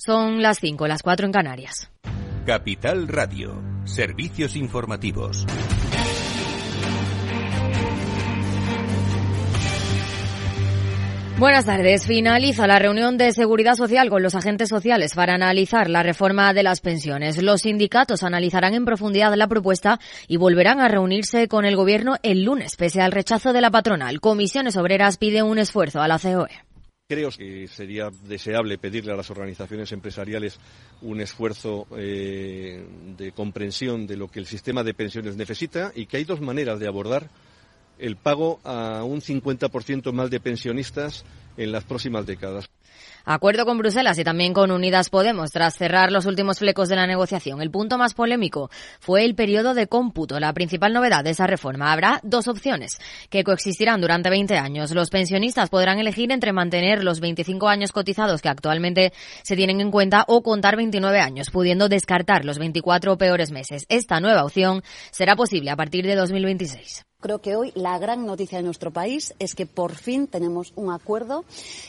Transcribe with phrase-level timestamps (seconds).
[0.00, 1.90] Son las 5, las 4 en Canarias.
[2.46, 5.44] Capital Radio, servicios informativos.
[11.36, 12.06] Buenas tardes.
[12.06, 16.62] Finaliza la reunión de seguridad social con los agentes sociales para analizar la reforma de
[16.62, 17.42] las pensiones.
[17.42, 22.44] Los sindicatos analizarán en profundidad la propuesta y volverán a reunirse con el gobierno el
[22.44, 24.20] lunes, pese al rechazo de la patronal.
[24.20, 26.67] Comisiones Obreras pide un esfuerzo a la COE.
[27.10, 30.60] Creo que sería deseable pedirle a las organizaciones empresariales
[31.00, 36.18] un esfuerzo eh, de comprensión de lo que el sistema de pensiones necesita y que
[36.18, 37.30] hay dos maneras de abordar
[37.98, 41.24] el pago a un 50% más de pensionistas
[41.56, 42.68] en las próximas décadas.
[43.30, 47.06] Acuerdo con Bruselas y también con Unidas Podemos tras cerrar los últimos flecos de la
[47.06, 47.60] negociación.
[47.60, 48.70] El punto más polémico
[49.00, 50.40] fue el periodo de cómputo.
[50.40, 54.92] La principal novedad de esa reforma habrá dos opciones que coexistirán durante 20 años.
[54.92, 59.90] Los pensionistas podrán elegir entre mantener los 25 años cotizados que actualmente se tienen en
[59.90, 63.84] cuenta o contar 29 años, pudiendo descartar los 24 peores meses.
[63.90, 67.07] Esta nueva opción será posible a partir de 2026.
[67.20, 70.92] Creo que hoy la gran noticia de nuestro país es que por fin tenemos un
[70.92, 71.44] acuerdo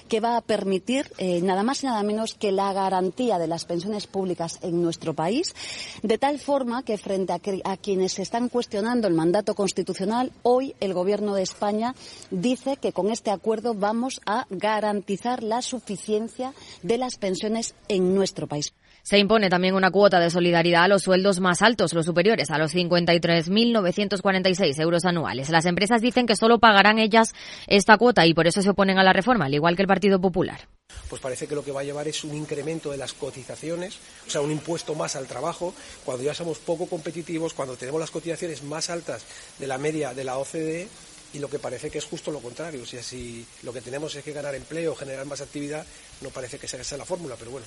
[0.07, 3.65] que va a permitir eh, nada más y nada menos que la garantía de las
[3.65, 5.53] pensiones públicas en nuestro país,
[6.01, 10.95] de tal forma que frente a, a quienes están cuestionando el mandato constitucional, hoy el
[10.95, 11.93] Gobierno de España
[12.31, 18.47] dice que con este acuerdo vamos a garantizar la suficiencia de las pensiones en nuestro
[18.47, 18.73] país.
[19.03, 22.57] Se impone también una cuota de solidaridad a los sueldos más altos, los superiores a
[22.57, 25.49] los 53.946 euros anuales.
[25.49, 27.33] Las empresas dicen que solo pagarán ellas
[27.67, 30.19] esta cuota y por eso se oponen a la reforma, al igual que el Partido
[30.19, 30.67] Popular.
[31.07, 34.29] Pues parece que lo que va a llevar es un incremento de las cotizaciones, o
[34.29, 38.63] sea, un impuesto más al trabajo, cuando ya somos poco competitivos, cuando tenemos las cotizaciones
[38.63, 39.25] más altas
[39.57, 40.87] de la media de la OCDE
[41.33, 42.83] y lo que parece que es justo lo contrario.
[42.83, 45.85] O sea, si lo que tenemos es que ganar empleo, generar más actividad,
[46.21, 47.65] no parece que sea esa la fórmula, pero bueno.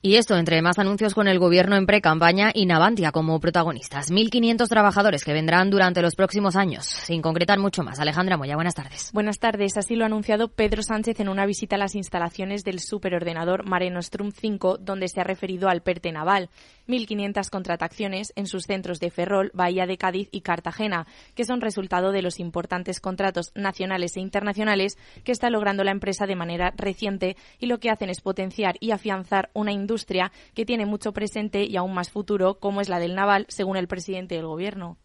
[0.00, 4.12] Y esto entre más anuncios con el gobierno en pre-campaña y Navantia como protagonistas.
[4.12, 6.86] 1.500 trabajadores que vendrán durante los próximos años.
[6.86, 7.98] Sin concretar mucho más.
[7.98, 9.10] Alejandra Moya, buenas tardes.
[9.12, 9.76] Buenas tardes.
[9.76, 13.90] Así lo ha anunciado Pedro Sánchez en una visita a las instalaciones del superordenador Mare
[13.90, 16.48] Nostrum 5, donde se ha referido al PERTE naval.
[16.88, 22.10] 1.500 contrataciones en sus centros de Ferrol, Bahía de Cádiz y Cartagena, que son resultado
[22.10, 27.36] de los importantes contratos nacionales e internacionales que está logrando la empresa de manera reciente
[27.58, 31.76] y lo que hacen es potenciar y afianzar una industria que tiene mucho presente y
[31.76, 34.96] aún más futuro, como es la del naval, según el presidente del Gobierno.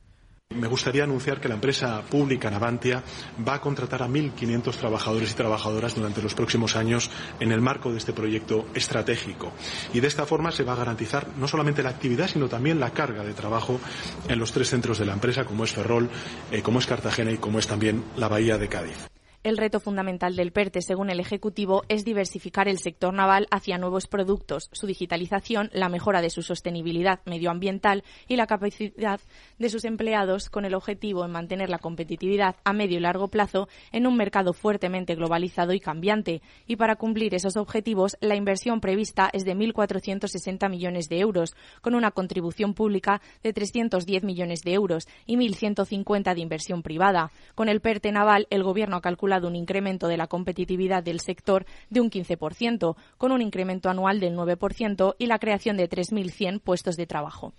[0.56, 3.03] Me gustaría anunciar que la empresa pública Navantia
[3.47, 7.09] va a contratar a 1.500 trabajadores y trabajadoras durante los próximos años
[7.40, 9.52] en el marco de este proyecto estratégico.
[9.94, 12.92] Y de esta forma se va a garantizar no solamente la actividad, sino también la
[12.92, 13.80] carga de trabajo
[14.28, 16.09] en los tres centros de la empresa, como es Ferrol,
[16.52, 19.13] eh, como es Cartagena y como es también la Bahía de Cádiz.
[19.44, 24.08] El reto fundamental del PERTE, según el Ejecutivo, es diversificar el sector naval hacia nuevos
[24.08, 29.20] productos, su digitalización, la mejora de su sostenibilidad medioambiental y la capacidad
[29.59, 33.68] de sus empleados con el objetivo de mantener la competitividad a medio y largo plazo
[33.92, 36.42] en un mercado fuertemente globalizado y cambiante.
[36.66, 41.96] Y para cumplir esos objetivos, la inversión prevista es de 1.460 millones de euros, con
[41.96, 47.34] una contribución pública de 310 millones de euros y 1.150 de inversión privada.
[47.56, 51.66] Con el PERTE naval, el Gobierno ha calculado un incremento de la competitividad del sector
[51.89, 56.97] de un 15%, con un incremento anual del 9% y la creación de 3.100 puestos
[56.97, 57.53] de trabajo.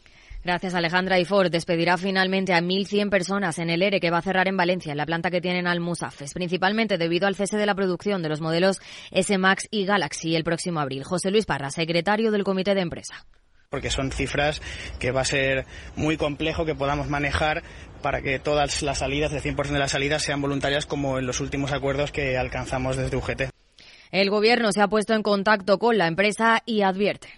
[0.45, 1.19] Gracias, Alejandra.
[1.19, 4.59] Y Ford despedirá finalmente a 1.100 personas en el ERE que va a cerrar en
[4.59, 8.23] Valencia, en la planta que tienen al Musafes, principalmente debido al cese de la producción
[8.23, 8.81] de los modelos
[9.11, 11.03] S-Max y Galaxy el próximo abril.
[11.03, 13.25] José Luis Parra, secretario del Comité de Empresa
[13.71, 14.63] porque son cifras
[15.01, 17.65] que va a ser muy complejo que podamos manejar
[18.05, 21.41] para que todas las salidas, el 100% de las salidas, sean voluntarias como en los
[21.41, 23.45] últimos acuerdos que alcanzamos desde UGT.
[24.11, 27.29] El Gobierno se ha puesto en contacto con la empresa y advierte.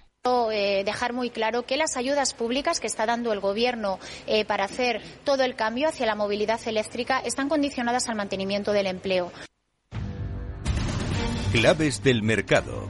[0.52, 4.64] Eh, dejar muy claro que las ayudas públicas que está dando el Gobierno eh, para
[4.64, 9.30] hacer todo el cambio hacia la movilidad eléctrica están condicionadas al mantenimiento del empleo.
[11.52, 12.88] Claves del mercado.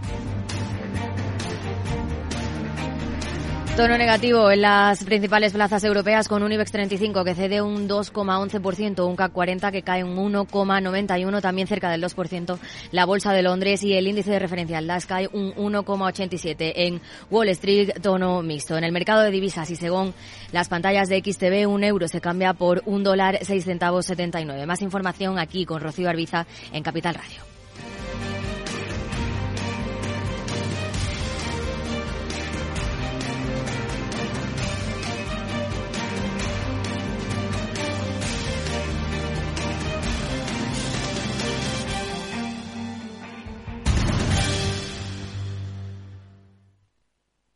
[3.76, 9.06] Tono negativo en las principales plazas europeas con un IBEX 35 que cede un 2,11%,
[9.06, 12.58] un CAC 40 que cae un 1,91, también cerca del 2%,
[12.92, 16.72] la Bolsa de Londres y el índice de referencia, el DAX cae un 1,87.
[16.74, 18.78] En Wall Street, tono mixto.
[18.78, 20.14] En el mercado de divisas y según
[20.52, 24.64] las pantallas de XTV, un euro se cambia por un dólar 6 centavos 79.
[24.64, 27.55] Más información aquí con Rocío Arbiza en Capital Radio.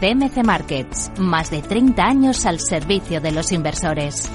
[0.00, 4.30] CMC Markets, más de 30 años al servicio de los inversores.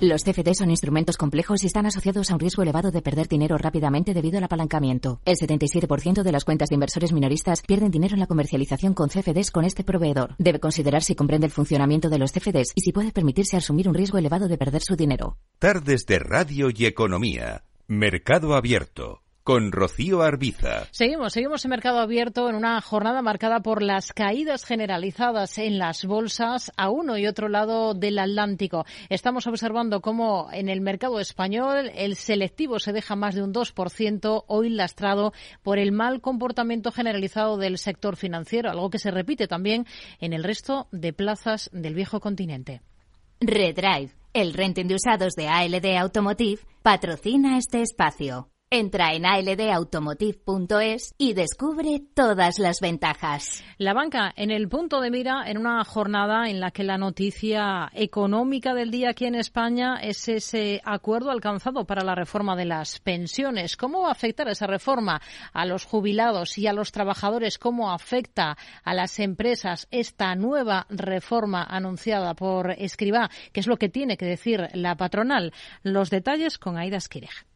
[0.00, 3.56] Los CFD son instrumentos complejos y están asociados a un riesgo elevado de perder dinero
[3.56, 5.20] rápidamente debido al apalancamiento.
[5.24, 9.52] El 77% de las cuentas de inversores minoristas pierden dinero en la comercialización con CFDs
[9.52, 10.34] con este proveedor.
[10.38, 13.94] Debe considerar si comprende el funcionamiento de los CFDs y si puede permitirse asumir un
[13.94, 15.36] riesgo elevado de perder su dinero.
[15.60, 17.62] Tardes de Radio y Economía.
[17.86, 20.86] Mercado Abierto con Rocío Arbiza.
[20.90, 26.06] Seguimos, seguimos en mercado abierto en una jornada marcada por las caídas generalizadas en las
[26.06, 28.86] bolsas a uno y otro lado del Atlántico.
[29.10, 34.44] Estamos observando cómo en el mercado español el selectivo se deja más de un 2%,
[34.46, 39.86] hoy lastrado por el mal comportamiento generalizado del sector financiero, algo que se repite también
[40.20, 42.80] en el resto de plazas del viejo continente.
[43.40, 48.48] Redrive, el renting de usados de ALD Automotive, patrocina este espacio.
[48.70, 53.62] Entra en aldautomotive.es y descubre todas las ventajas.
[53.78, 57.88] La banca en el punto de mira en una jornada en la que la noticia
[57.94, 62.98] económica del día aquí en España es ese acuerdo alcanzado para la reforma de las
[62.98, 63.76] pensiones.
[63.76, 65.22] ¿Cómo va a afectar esa reforma
[65.52, 67.58] a los jubilados y a los trabajadores?
[67.58, 73.30] ¿Cómo afecta a las empresas esta nueva reforma anunciada por Escribá?
[73.52, 75.52] ¿Qué es lo que tiene que decir la patronal?
[75.84, 77.46] Los detalles con Aida Esquirej.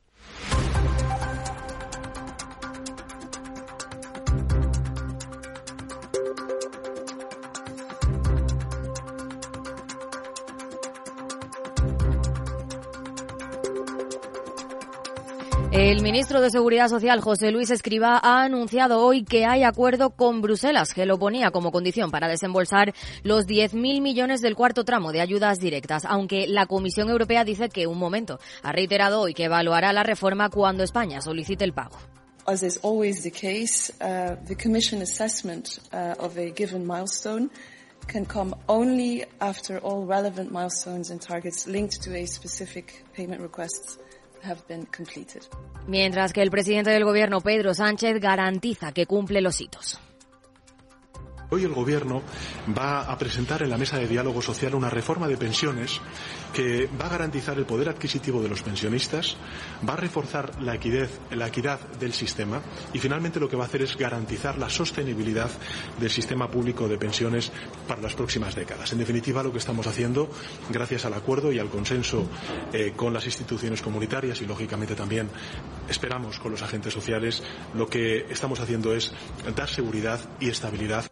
[15.79, 20.43] El ministro de Seguridad Social, José Luis Escribá, ha anunciado hoy que hay acuerdo con
[20.43, 25.21] Bruselas, que lo ponía como condición para desembolsar los 10.000 millones del cuarto tramo de
[25.21, 28.41] ayudas directas, aunque la Comisión Europea dice que un momento.
[28.65, 31.97] Ha reiterado hoy que evaluará la reforma cuando España solicite el pago.
[32.45, 37.51] As is always the case, uh, the Commission assessment uh, of a given milestone
[38.09, 44.01] can come only after all relevant milestones and targets linked to a specific payment request
[45.87, 50.01] Mientras que el presidente del gobierno, Pedro Sánchez, garantiza que cumple los hitos.
[51.51, 52.23] Hoy el Gobierno
[52.77, 55.99] va a presentar en la mesa de diálogo social una reforma de pensiones
[56.53, 59.39] que va a garantizar el poder adquisitivo de los pensionistas,
[59.89, 61.09] va a reforzar la equidad,
[61.99, 62.61] del sistema
[62.93, 65.51] y finalmente lo que va a hacer es garantizar la sostenibilidad
[65.99, 67.51] del sistema público de pensiones
[67.87, 68.93] para las próximas décadas.
[68.93, 70.29] En definitiva, lo que estamos haciendo,
[70.69, 72.27] gracias al acuerdo y al consenso
[72.75, 75.31] eh, con las instituciones comunitarias y, lógicamente, también
[75.89, 77.43] esperamos con los agentes sociales,
[77.75, 79.13] lo que estamos haciendo es
[79.57, 81.11] dar seguridad y estabilidad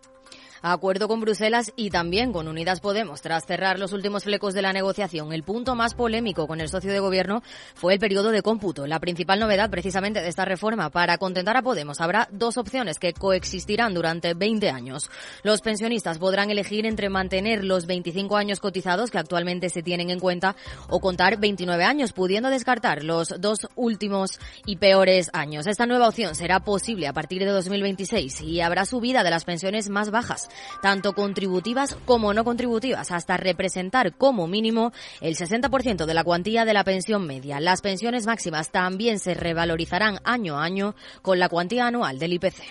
[0.63, 3.21] Acuerdo con Bruselas y también con Unidas Podemos.
[3.21, 6.93] Tras cerrar los últimos flecos de la negociación, el punto más polémico con el socio
[6.93, 7.43] de gobierno
[7.75, 8.87] fue el periodo de cómputo.
[8.87, 13.13] La principal novedad precisamente de esta reforma para contentar a Podemos habrá dos opciones que
[13.13, 15.11] coexistirán durante 20 años.
[15.43, 20.21] Los pensionistas podrán elegir entre mantener los 25 años cotizados que actualmente se tienen en
[20.21, 20.57] cuenta
[20.89, 25.67] o contar 29 años, pudiendo descartar los dos últimos y peores años.
[25.67, 29.89] Esta nueva opción será posible a partir de 2026 y habrá subida de las pensiones
[29.89, 30.46] más bajas
[30.83, 36.75] tanto contributivas como no contributivas, hasta representar como mínimo el 60% de la cuantía de
[36.75, 37.61] la pensión media.
[37.61, 42.63] Las pensiones máximas también se revalorizarán año a año con la cuantía anual del IPC.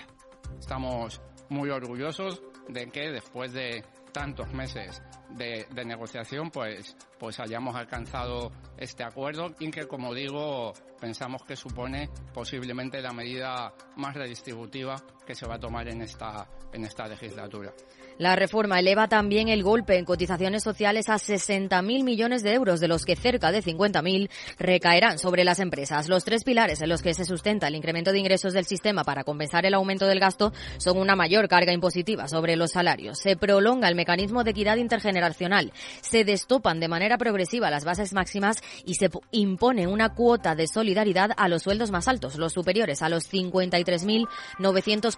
[0.58, 8.50] Estamos muy orgullosos de que después de tantos meses de, negociación, pues, pues hayamos alcanzado
[8.78, 15.34] este acuerdo y que, como digo, pensamos que supone posiblemente la medida más redistributiva que
[15.34, 17.72] se va a tomar en esta, en esta legislatura.
[18.18, 22.88] La reforma eleva también el golpe en cotizaciones sociales a 60.000 millones de euros, de
[22.88, 26.08] los que cerca de 50.000 recaerán sobre las empresas.
[26.08, 29.24] Los tres pilares en los que se sustenta el incremento de ingresos del sistema para
[29.24, 33.18] compensar el aumento del gasto son una mayor carga impositiva sobre los salarios.
[33.18, 35.74] Se prolonga el mecanismo de equidad intergeneracional.
[36.00, 41.32] Se destopan de manera progresiva las bases máximas y se impone una cuota de solidaridad
[41.36, 43.26] a los sueldos más altos, los superiores a los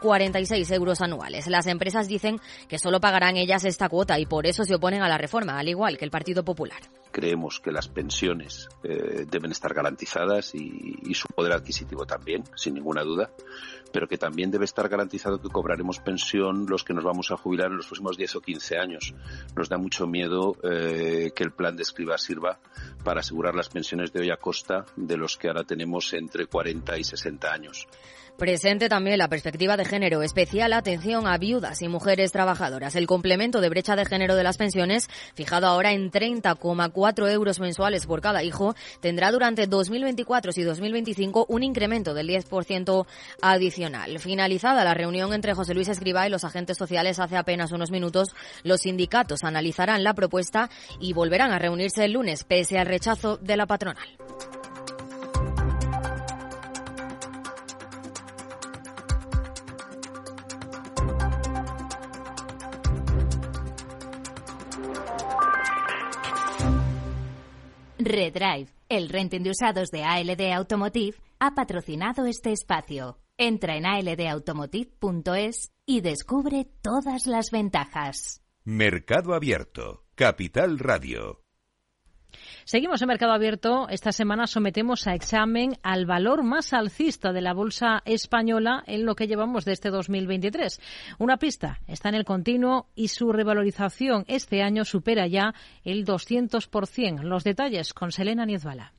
[0.01, 1.47] 53.946 euros anuales.
[1.47, 5.09] Las empresas dicen que solo pagarán ellas esta cuota y por eso se oponen a
[5.09, 6.81] la reforma, al igual que el Partido Popular.
[7.11, 13.03] Creemos que las pensiones eh, deben estar garantizadas y, su poder adquisitivo también, sin ninguna
[13.03, 13.31] duda,
[13.93, 17.71] pero que también debe estar garantizado que cobraremos pensión los que nos vamos a jubilar
[17.71, 19.15] en los próximos 10 o 15 años.
[19.57, 22.61] Nos da mucho miedo eh, que el plan de escriba sirva
[23.03, 26.99] para asegurar las pensiones de hoy a costa de los que ahora tenemos entre 40
[26.99, 27.89] y 60 años.
[28.39, 32.95] Presente también la perspectiva de género, especial atención a viudas y mujeres trabajadoras.
[32.95, 38.07] El complemento de brecha de género de las pensiones, fijado ahora en 30,4 euros mensuales
[38.07, 43.07] por cada hijo, tendrá durante 2024 y 2025 un incremento del 10%
[43.43, 44.21] adicional.
[44.21, 48.29] Finalizada la reunión entre José Luis Escriba y los agentes sociales hace apenas unos minutos,
[48.63, 53.57] los sindicatos analizarán la propuesta y volverán a reunirse el lunes, pese al rechazo de
[53.57, 54.07] la patronal.
[68.09, 73.19] Redrive, el renting de usados de ALD Automotive, ha patrocinado este espacio.
[73.37, 78.43] Entra en aldautomotive.es y descubre todas las ventajas.
[78.65, 81.43] Mercado Abierto, Capital Radio.
[82.69, 83.89] Seguimos en Mercado Abierto.
[83.89, 89.15] Esta semana sometemos a examen al valor más alcista de la bolsa española en lo
[89.15, 90.79] que llevamos de este 2023.
[91.19, 97.23] Una pista está en el continuo y su revalorización este año supera ya el 200%.
[97.23, 98.93] Los detalles con Selena Niezbala.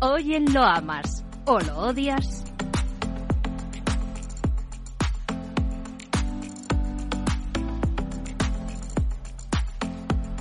[0.00, 2.49] Hoy Lo Amas o lo odias.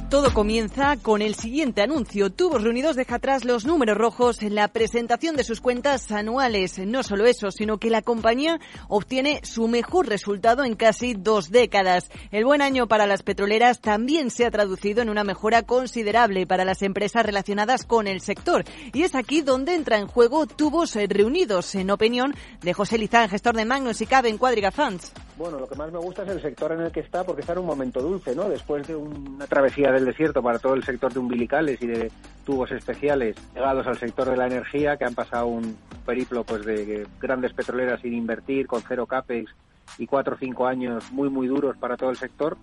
[0.10, 2.32] Todo comienza con el siguiente anuncio.
[2.32, 6.80] Tubos Reunidos deja atrás los números rojos en la presentación de sus cuentas anuales.
[6.80, 12.10] No solo eso, sino que la compañía obtiene su mejor resultado en casi dos décadas.
[12.32, 16.66] El buen año para las petroleras también se ha traducido en una mejora considerable para
[16.66, 18.66] las empresas relacionadas con el sector.
[18.94, 23.56] Y es aquí donde entra en juego Tubos Reunidos, en opinión de José Lizán, gestor
[23.56, 25.14] de Magnus y Cabe en Cuadriga Funds.
[25.40, 27.54] Bueno, lo que más me gusta es el sector en el que está, porque está
[27.54, 28.50] en un momento dulce, ¿no?
[28.50, 32.12] Después de una travesía de el desierto para todo el sector de umbilicales y de
[32.46, 37.08] tubos especiales llegados al sector de la energía que han pasado un periplo pues de
[37.22, 39.50] grandes petroleras sin invertir con cero capex
[39.98, 42.58] y cuatro o cinco años muy muy duros para todo el sector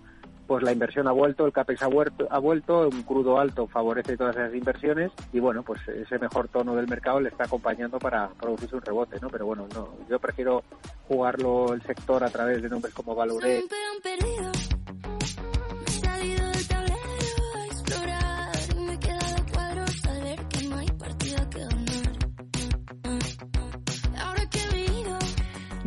[0.47, 4.15] pues la inversión ha vuelto, el CAPEX ha vuelto, ha vuelto, un crudo alto favorece
[4.15, 8.29] todas esas inversiones y bueno, pues ese mejor tono del mercado le está acompañando para
[8.29, 9.29] producirse un rebote, ¿no?
[9.29, 10.63] Pero bueno, no, yo prefiero
[11.07, 13.61] jugarlo el sector a través de nombres como Valure.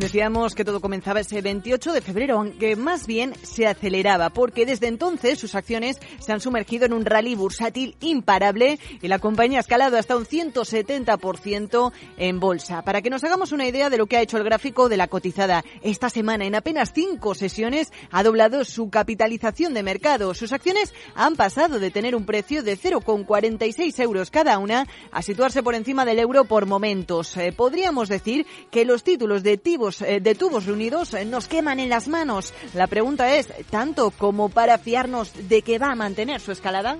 [0.01, 4.87] Decíamos que todo comenzaba ese 28 de febrero, aunque más bien se aceleraba, porque desde
[4.87, 9.61] entonces sus acciones se han sumergido en un rally bursátil imparable y la compañía ha
[9.61, 12.81] escalado hasta un 170% en bolsa.
[12.81, 15.07] Para que nos hagamos una idea de lo que ha hecho el gráfico de la
[15.07, 20.33] cotizada, esta semana en apenas cinco sesiones ha doblado su capitalización de mercado.
[20.33, 25.61] Sus acciones han pasado de tener un precio de 0,46 euros cada una a situarse
[25.61, 27.37] por encima del euro por momentos.
[27.37, 31.79] Eh, podríamos decir que los títulos de tibos eh, de tubos reunidos eh, nos queman
[31.79, 32.53] en las manos.
[32.73, 36.97] La pregunta es, ¿tanto como para fiarnos de que va a mantener su escalada?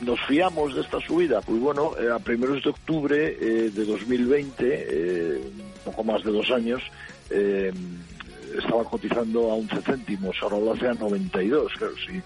[0.00, 1.40] nos fiamos de esta subida?
[1.42, 5.40] Pues bueno, eh, a primeros de octubre de 2020,
[5.84, 6.82] poco más de dos años,
[8.58, 11.72] estaba cotizando a 11 céntimos, ahora lo hace a 92.
[11.78, 12.20] Claro, si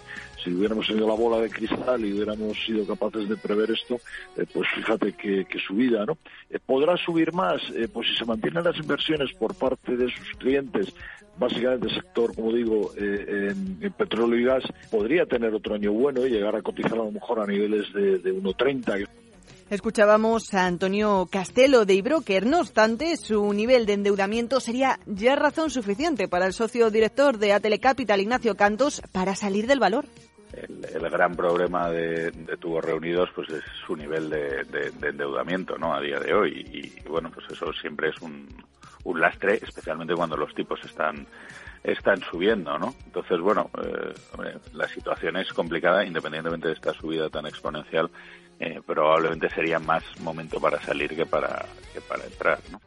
[0.47, 3.97] si hubiéramos tenido la bola de cristal y hubiéramos sido capaces de prever esto,
[4.37, 6.19] eh, pues fíjate que, subida, ¿no?
[6.49, 7.61] Eh, ¿Podrá subir más?
[7.75, 10.95] Eh, pues si se mantienen las inversiones por parte de sus clientes,
[11.37, 16.55] básicamente sector, como digo, en, petróleo y gas, podría tener otro año bueno y llegar
[16.55, 19.09] a cotizar a lo mejor a niveles de, de 1,30.
[19.69, 22.47] Escuchábamos a Antonio Castelo de Ibroker.
[22.47, 27.53] No obstante, su nivel de endeudamiento sería ya razón suficiente para el socio director de
[27.53, 30.07] Atelecapital, Ignacio Cantos, para salir del valor
[30.57, 36.19] el, gran problema de, tubos reunidos pues es su nivel de, endeudamiento no a día
[36.19, 36.67] de hoy.
[36.73, 38.49] Y, bueno pues eso siempre es un,
[39.05, 41.27] un, lastre especialmente cuando los tipos están
[41.85, 47.47] están subiendo no entonces bueno eh, la situación es complicada independientemente de esta subida tan
[47.47, 48.11] exponencial
[48.59, 52.81] eh, probablemente sería más momento para salir que para que para entrar no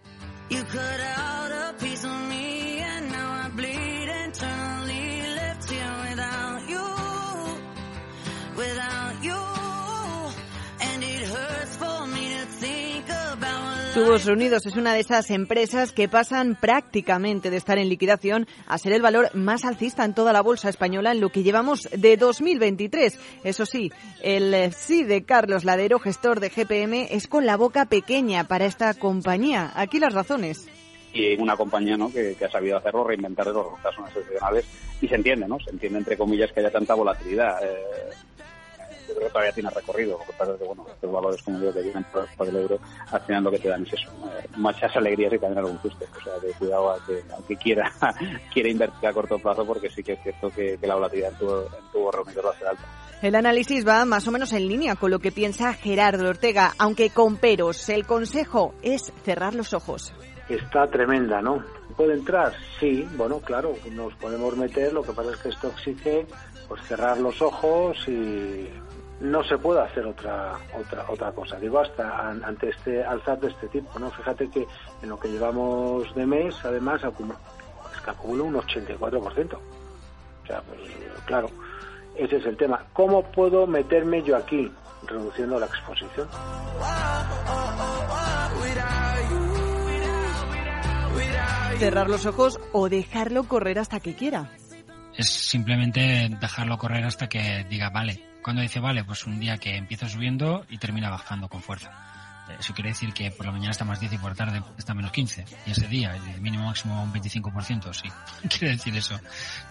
[13.93, 18.77] Tubos Reunidos es una de esas empresas que pasan prácticamente de estar en liquidación a
[18.77, 22.17] ser el valor más alcista en toda la bolsa española en lo que llevamos de
[22.17, 23.19] 2023.
[23.43, 28.43] Eso sí, el sí de Carlos Ladero, gestor de GPM, es con la boca pequeña
[28.45, 29.71] para esta compañía.
[29.75, 30.67] Aquí las razones
[31.13, 32.11] y una compañía ¿no?
[32.11, 34.65] que, ha sabido hacerlo, reinventar los resultados excepcionales
[35.01, 35.59] y se entiende, ¿no?
[35.59, 37.63] Se entiende entre comillas que haya tanta volatilidad.
[37.63, 38.09] Eh,
[39.09, 40.17] yo creo que todavía tiene recorrido.
[40.17, 42.05] Lo que pasa es que, bueno, estos valores, como digo, que vienen
[42.37, 42.79] por, el euro,
[43.11, 46.05] al final lo que te dan es eso, eh, muchas alegrías y también algún susto.
[46.17, 47.91] O sea, de cuidado a que, aunque quiera,
[48.53, 51.49] quiera invertir a corto plazo, porque sí que es cierto que, la volatilidad en tu,
[51.49, 52.83] en tu reunido va a ser alta.
[53.21, 57.09] El análisis va más o menos en línea con lo que piensa Gerardo Ortega, aunque
[57.09, 57.89] con peros.
[57.89, 60.13] El consejo es cerrar los ojos.
[60.47, 61.63] Está tremenda, ¿no?
[61.97, 62.53] ¿Puede entrar?
[62.79, 66.25] Sí, bueno, claro, nos podemos meter, lo que pasa es que esto exige
[66.69, 68.69] pues cerrar los ojos y
[69.21, 71.59] no se puede hacer otra otra otra cosa.
[71.59, 74.65] Digo hasta ante este alzar de este tipo no fíjate que
[75.01, 77.37] en lo que llevamos de mes además acumula,
[77.93, 80.79] es que acumula un 84% o sea pues
[81.25, 81.49] claro
[82.15, 82.85] ese es el tema.
[82.93, 84.69] Cómo puedo meterme yo aquí
[85.07, 86.27] reduciendo la exposición.
[91.77, 94.51] Cerrar los ojos o dejarlo correr hasta que quiera.
[95.15, 99.75] Es simplemente dejarlo correr hasta que diga vale cuando dice, vale, pues un día que
[99.75, 101.91] empieza subiendo y termina bajando con fuerza.
[102.57, 104.93] Eso quiere decir que por la mañana está más 10 y por la tarde está
[104.93, 105.45] menos 15.
[105.67, 108.09] Y ese día, el mínimo máximo un 25%, sí.
[108.49, 109.19] Quiere decir eso.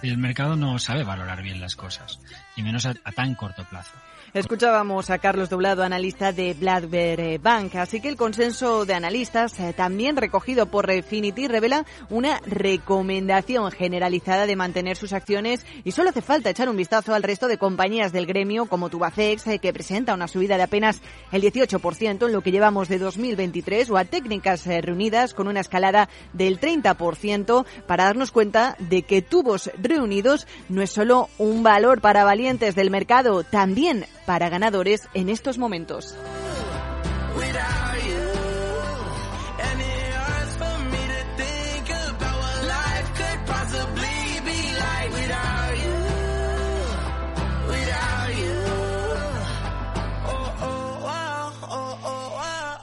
[0.03, 2.21] El mercado no sabe valorar bien las cosas.
[2.57, 3.95] Y menos a tan corto plazo.
[4.35, 7.77] Escuchábamos a Carlos Doblado, analista de Blackberry Bank.
[7.77, 14.45] Así que el consenso de analistas, eh, también recogido por Refinity, revela una recomendación generalizada
[14.45, 18.13] de mantener sus acciones y solo hace falta echar un vistazo al resto de compañías
[18.13, 21.01] del gremio como Tubacex, eh, que presenta una subida de apenas
[21.33, 25.61] el 18% en lo que llevamos de 2023, o a Técnicas eh, Reunidas con una
[25.61, 32.03] escalada del 30% para darnos cuenta de que Tubos Reunidos no es solo un valor
[32.03, 36.15] para valientes del mercado, también para ganadores en estos momentos.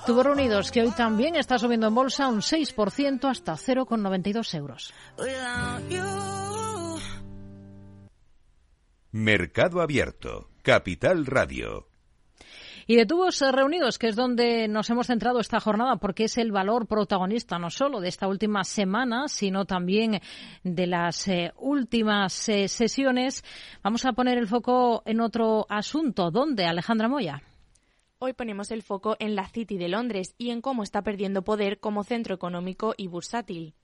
[0.08, 4.94] Tuvo reunidos que hoy también está subiendo en bolsa un 6% hasta 0,92 euros.
[9.12, 11.86] Mercado Abierto, Capital Radio.
[12.88, 16.52] Y de tubos reunidos, que es donde nos hemos centrado esta jornada, porque es el
[16.52, 20.22] valor protagonista no solo de esta última semana, sino también
[20.64, 23.44] de las eh, últimas eh, sesiones.
[23.84, 26.32] Vamos a poner el foco en otro asunto.
[26.32, 27.44] ¿Dónde, Alejandra Moya?
[28.18, 31.80] Hoy ponemos el foco en la City de Londres y en cómo está perdiendo poder
[31.80, 33.76] como centro económico y bursátil.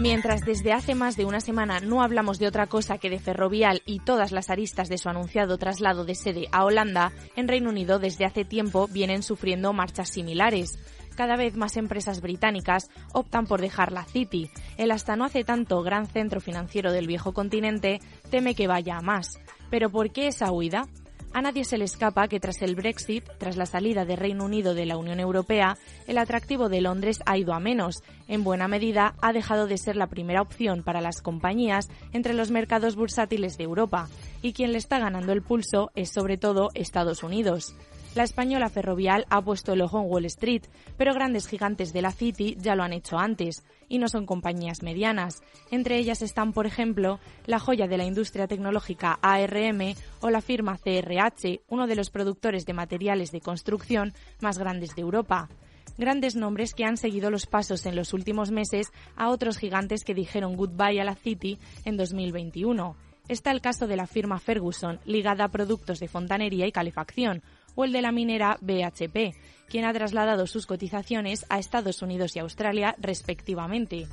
[0.00, 3.82] Mientras desde hace más de una semana no hablamos de otra cosa que de Ferrovial
[3.84, 7.98] y todas las aristas de su anunciado traslado de sede a Holanda, en Reino Unido
[7.98, 10.78] desde hace tiempo vienen sufriendo marchas similares.
[11.16, 14.48] Cada vez más empresas británicas optan por dejar la City.
[14.76, 17.98] El hasta no hace tanto gran centro financiero del viejo continente
[18.30, 19.40] teme que vaya a más.
[19.68, 20.86] ¿Pero por qué esa huida?
[21.32, 24.74] A nadie se le escapa que tras el Brexit, tras la salida de Reino Unido
[24.74, 28.02] de la Unión Europea, el atractivo de Londres ha ido a menos.
[28.26, 32.50] En buena medida, ha dejado de ser la primera opción para las compañías entre los
[32.50, 34.08] mercados bursátiles de Europa,
[34.42, 37.74] y quien le está ganando el pulso es sobre todo Estados Unidos.
[38.18, 40.62] La española Ferrovial ha puesto el ojo en Wall Street,
[40.96, 44.82] pero grandes gigantes de la City ya lo han hecho antes, y no son compañías
[44.82, 45.40] medianas.
[45.70, 50.78] Entre ellas están, por ejemplo, la joya de la industria tecnológica ARM o la firma
[50.78, 55.48] CRH, uno de los productores de materiales de construcción más grandes de Europa
[55.96, 60.14] grandes nombres que han seguido los pasos en los últimos meses a otros gigantes que
[60.14, 62.96] dijeron goodbye a la City en 2021.
[63.28, 67.42] Está el caso de la firma Ferguson, ligada a productos de fontanería y calefacción,
[67.78, 69.36] o el de la minera BHP,
[69.68, 74.08] quien ha trasladado sus cotizaciones a Estados Unidos y Australia respectivamente.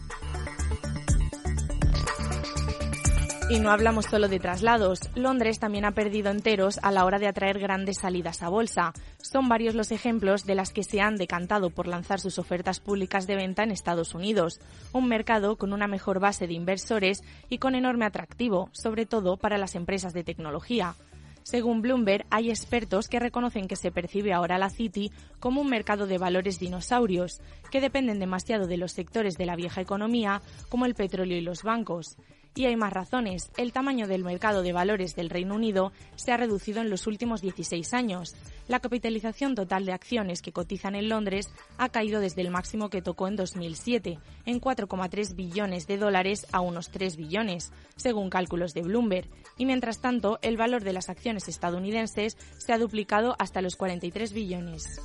[3.49, 4.99] Y no hablamos solo de traslados.
[5.15, 8.93] Londres también ha perdido enteros a la hora de atraer grandes salidas a bolsa.
[9.17, 13.25] Son varios los ejemplos de las que se han decantado por lanzar sus ofertas públicas
[13.25, 14.59] de venta en Estados Unidos,
[14.93, 19.57] un mercado con una mejor base de inversores y con enorme atractivo, sobre todo para
[19.57, 20.95] las empresas de tecnología.
[21.45, 26.07] Según Bloomberg, hay expertos que reconocen que se percibe ahora la City como un mercado
[26.07, 30.95] de valores dinosaurios, que dependen demasiado de los sectores de la vieja economía, como el
[30.95, 32.17] petróleo y los bancos.
[32.57, 33.51] Y hay más razones.
[33.57, 37.41] El tamaño del mercado de valores del Reino Unido se ha reducido en los últimos
[37.41, 38.33] 16 años.
[38.69, 43.01] La capitalización total de acciones que cotizan en Londres ha caído desde el máximo que
[43.01, 48.83] tocó en 2007, en 4,3 billones de dólares a unos 3 billones, según cálculos de
[48.83, 49.27] Bloomberg.
[49.57, 54.31] Y mientras tanto, el valor de las acciones estadounidenses se ha duplicado hasta los 43
[54.31, 55.01] billones.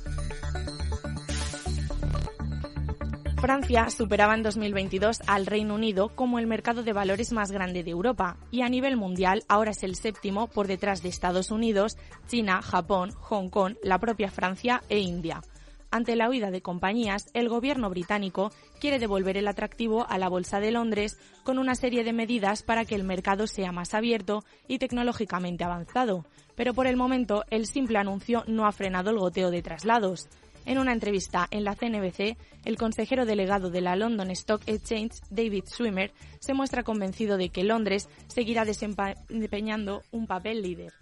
[3.41, 7.89] Francia superaba en 2022 al Reino Unido como el mercado de valores más grande de
[7.89, 12.61] Europa y a nivel mundial ahora es el séptimo por detrás de Estados Unidos, China,
[12.61, 15.41] Japón, Hong Kong, la propia Francia e India.
[15.89, 20.59] Ante la huida de compañías, el gobierno británico quiere devolver el atractivo a la Bolsa
[20.59, 24.77] de Londres con una serie de medidas para que el mercado sea más abierto y
[24.77, 26.25] tecnológicamente avanzado.
[26.55, 30.29] Pero por el momento, el simple anuncio no ha frenado el goteo de traslados.
[30.65, 35.63] En una entrevista en la CNBC, el consejero delegado de la London Stock Exchange, David
[35.65, 40.93] Swimmer, se muestra convencido de que Londres seguirá desempeñando un papel líder.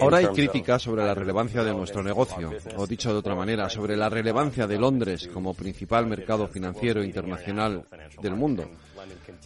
[0.00, 3.96] Ahora hay críticas sobre la relevancia de nuestro negocio, o dicho de otra manera, sobre
[3.96, 7.84] la relevancia de Londres como principal mercado financiero internacional
[8.22, 8.70] del mundo.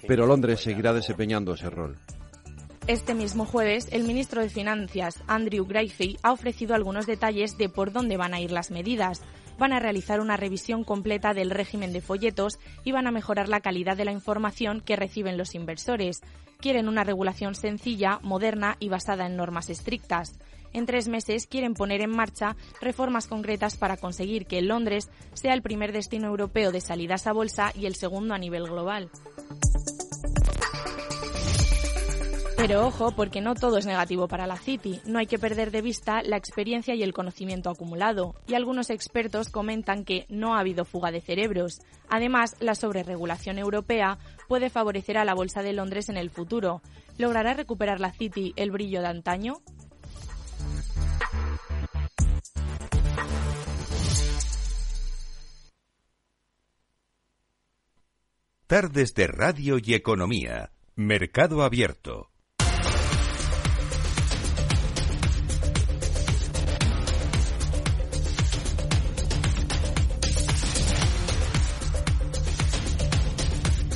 [0.06, 1.96] Pero Londres seguirá desempeñando ese rol.
[2.88, 7.92] Este mismo jueves, el ministro de Finanzas, Andrew Greiffey, ha ofrecido algunos detalles de por
[7.92, 9.20] dónde van a ir las medidas.
[9.58, 13.60] Van a realizar una revisión completa del régimen de folletos y van a mejorar la
[13.60, 16.22] calidad de la información que reciben los inversores.
[16.60, 20.38] Quieren una regulación sencilla, moderna y basada en normas estrictas.
[20.72, 25.60] En tres meses quieren poner en marcha reformas concretas para conseguir que Londres sea el
[25.60, 29.10] primer destino europeo de salidas a bolsa y el segundo a nivel global.
[32.58, 35.00] Pero ojo, porque no todo es negativo para la City.
[35.06, 38.34] No hay que perder de vista la experiencia y el conocimiento acumulado.
[38.48, 41.78] Y algunos expertos comentan que no ha habido fuga de cerebros.
[42.08, 44.18] Además, la sobreregulación europea
[44.48, 46.82] puede favorecer a la Bolsa de Londres en el futuro.
[47.16, 49.58] ¿Logrará recuperar la City el brillo de antaño?
[58.66, 60.72] Tardes de Radio y Economía.
[60.96, 62.32] Mercado Abierto.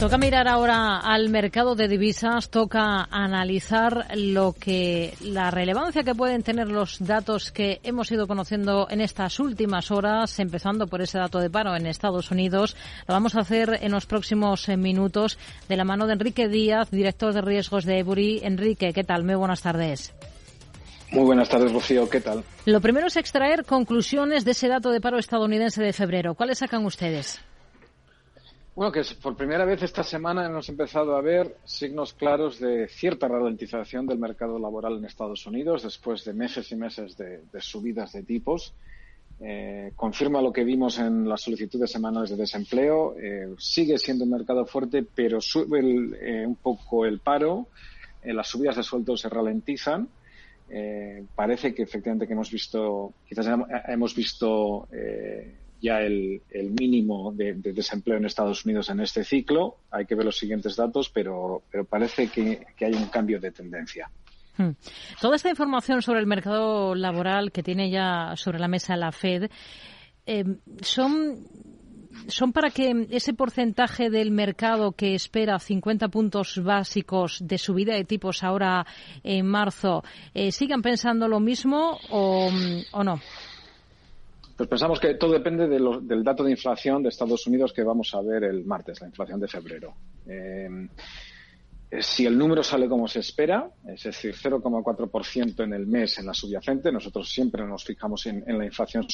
[0.02, 6.42] Toca mirar ahora al mercado de divisas, toca analizar lo que la relevancia que pueden
[6.42, 11.38] tener los datos que hemos ido conociendo en estas últimas horas, empezando por ese dato
[11.38, 12.74] de paro en Estados Unidos.
[13.06, 15.38] Lo vamos a hacer en los próximos eh, minutos
[15.68, 18.40] de la mano de Enrique Díaz, director de riesgos de Ebury.
[18.42, 19.22] Enrique, ¿qué tal?
[19.22, 20.12] Muy buenas tardes.
[21.12, 22.10] Muy buenas tardes, Rocío.
[22.10, 22.42] ¿Qué tal?
[22.66, 26.34] Lo primero es extraer conclusiones de ese dato de paro estadounidense de febrero.
[26.34, 27.40] ¿Cuáles sacan ustedes?
[28.74, 33.28] Bueno, que por primera vez esta semana hemos empezado a ver signos claros de cierta
[33.28, 38.22] ralentización del mercado laboral en Estados Unidos después de meses y meses de, subidas de
[38.22, 38.72] tipos.
[39.40, 43.14] eh, confirma lo que vimos en las solicitudes semanales de desempleo.
[43.18, 47.68] Eh, sigue siendo un mercado fuerte, pero sube eh, un poco el paro.
[48.24, 50.08] las subidas de sueldos se ralentizan.
[51.34, 53.46] parece que efectivamente que hemos visto, quizás
[53.88, 54.88] hemos visto
[55.82, 56.40] ya el,
[56.80, 59.76] mínimo de, desempleo en Estados Unidos en este ciclo.
[59.90, 64.08] Hay que ver los siguientes datos, pero, pero parece que hay un cambio de tendencia.
[64.56, 64.70] Hmm.
[65.20, 69.50] Toda esta información sobre el mercado laboral que tiene ya sobre la mesa la Fed
[70.26, 70.44] eh,
[70.82, 71.46] son
[72.28, 78.04] son para que ese porcentaje del mercado que espera 50 puntos básicos de subida de
[78.04, 78.86] tipos ahora
[79.22, 82.50] en marzo eh, sigan pensando lo mismo o,
[83.02, 83.20] no.
[84.56, 88.20] Pues pensamos que todo depende del dato de inflación de Estados Unidos que vamos a
[88.20, 89.94] ver el martes, la inflación de febrero.
[90.26, 90.88] Eh,
[92.00, 96.32] si el número sale como se espera, es decir, 0,4% en el mes en la
[96.32, 99.06] subyacente, nosotros siempre nos fijamos en, la inflación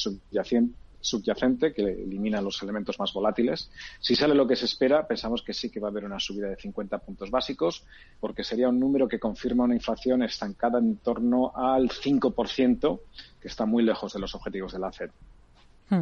[1.01, 3.69] subyacente, que elimina los elementos más volátiles.
[3.99, 6.47] Si sale lo que se espera, pensamos que sí que va a haber una subida
[6.47, 7.83] de 50 puntos básicos,
[8.17, 12.99] porque sería un número que confirma una inflación estancada en torno al 5%,
[13.41, 15.11] que está muy lejos de los objetivos de la FED.
[15.89, 16.01] Hmm.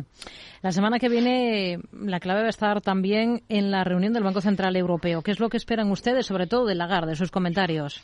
[0.61, 4.41] La semana que viene la clave va a estar también en la reunión del Banco
[4.41, 5.21] Central Europeo.
[5.21, 8.03] ¿Qué es lo que esperan ustedes, sobre todo de Lagarde, de sus comentarios?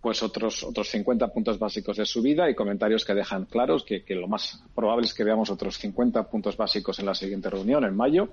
[0.00, 4.28] Pues otros, otros 50 puntos básicos de subida y comentarios que dejan claros que, lo
[4.28, 8.28] más probable es que veamos otros 50 puntos básicos en la siguiente reunión, en mayo.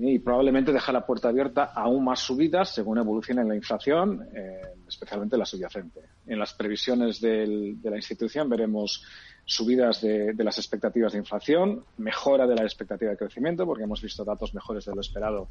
[0.00, 5.36] Y probablemente deja la puerta abierta aún más subidas según evolucione la inflación, eh, especialmente
[5.36, 6.00] la subyacente.
[6.26, 9.04] En las previsiones de la institución veremos
[9.48, 14.22] subidas de, las expectativas de inflación, mejora de la expectativa de crecimiento, porque hemos visto
[14.22, 15.48] datos mejores de lo esperado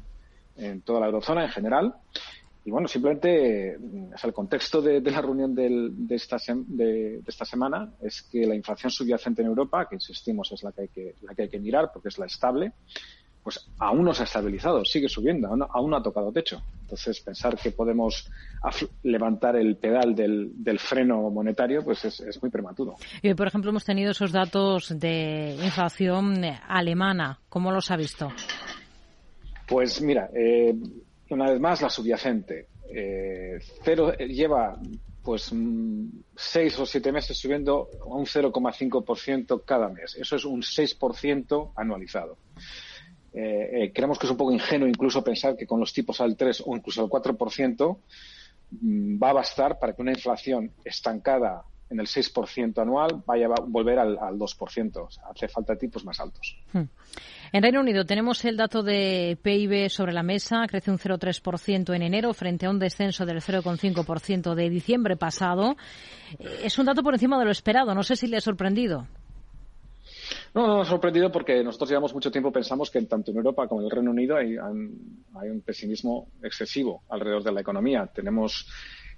[0.56, 1.94] en toda la eurozona en general.
[2.64, 8.46] Y bueno, simplemente el contexto de, la reunión de, esta de, esta semana es que
[8.46, 11.48] la inflación subyacente en Europa, que insistimos es la que hay que, la que, hay
[11.48, 12.74] que mirar porque es la estable,
[13.42, 16.62] pues aún no se ha estabilizado, sigue subiendo, aún, no ha tocado techo.
[16.82, 18.30] Entonces, pensar que podemos
[19.02, 22.96] levantar el pedal del, freno monetario, pues es, muy prematuro.
[23.22, 27.38] Y, por ejemplo, hemos tenido esos datos de inflación alemana.
[27.48, 28.30] ¿Cómo los ha visto?
[29.66, 30.74] Pues mira, eh,
[31.30, 32.68] una vez más, la subyacente.
[32.90, 34.78] Eh, cero, eh, lleva
[35.22, 40.16] pues mm, seis o siete meses subiendo a un 0,5% cada mes.
[40.16, 42.38] Eso es un 6% anualizado.
[43.32, 46.36] Eh, eh, creemos que es un poco ingenuo incluso pensar que con los tipos al
[46.36, 47.98] 3 o incluso al 4%
[48.70, 53.60] mm, va a bastar para que una inflación estancada en el 6% anual vaya a
[53.66, 55.08] volver al, 2%.
[55.30, 56.56] hace falta tipos más altos.
[56.72, 56.82] Hmm.
[57.52, 60.66] En Reino Unido tenemos el dato de PIB sobre la mesa.
[60.68, 65.76] Crece un 0,3% en enero frente a un descenso del 0,5% de diciembre pasado.
[66.38, 67.94] Eh, es un dato por encima de lo esperado.
[67.94, 69.06] No sé si le ha sorprendido.
[70.54, 73.66] No, no nos ha sorprendido porque nosotros llevamos mucho tiempo pensamos que tanto en Europa
[73.68, 78.06] como en el Reino Unido hay, un pesimismo excesivo alrededor de la economía.
[78.06, 78.68] Tenemos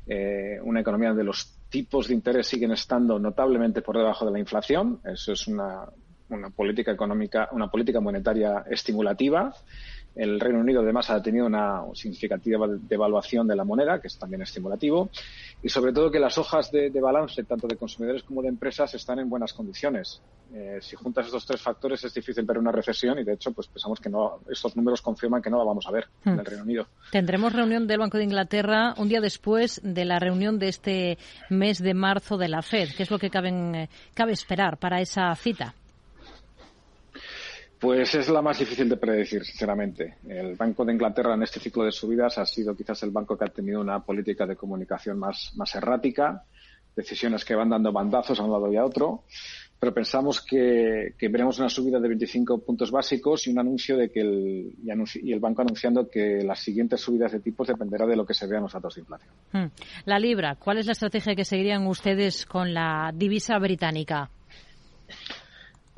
[0.07, 4.38] eh, una economía donde los tipos de interés siguen estando notablemente por debajo de la
[4.38, 5.01] inflación.
[5.05, 5.87] Eso es una
[6.55, 9.53] política económica, una política monetaria estimulativa
[10.14, 14.42] el Reino Unido además ha tenido una significativa devaluación de la moneda, que es también
[14.42, 15.11] estimulativo,
[15.62, 19.18] y sobre todo que las hojas de, balance, tanto de consumidores como de empresas, están
[19.18, 20.20] en buenas condiciones.
[20.53, 23.68] Eh, si juntas estos tres factores es difícil ver una recesión y de hecho pues
[23.68, 26.44] pensamos que no, estos números confirman que no la vamos a ver en el hmm.
[26.44, 26.87] Reino Unido.
[27.12, 31.18] Tendremos reunión del Banco de Inglaterra un día después de la reunión de este
[31.51, 32.88] mes de marzo de la Fed.
[32.96, 35.75] ¿Qué es lo que cabe esperar para esa cita?
[37.81, 40.19] Pues es la más difícil de predecir, sinceramente.
[40.29, 43.47] El Banco de Inglaterra en este ciclo de subidas ha sido quizás el banco que
[43.47, 46.45] ha tenido una política de comunicación más, más errática,
[46.95, 49.25] decisiones que van dando bandazos a un lado y a otro,
[49.79, 54.21] pero pensamos que, veremos una subida de 25 puntos básicos y un anuncio de que
[54.21, 54.75] el,
[55.23, 58.47] y, el banco anunciando que las siguientes subidas de tipos dependerá de lo que se
[58.47, 59.33] vea en los datos de inflación.
[59.53, 59.71] Hmm.
[60.05, 64.29] La libra, ¿cuál es la estrategia que seguirían ustedes con la divisa británica?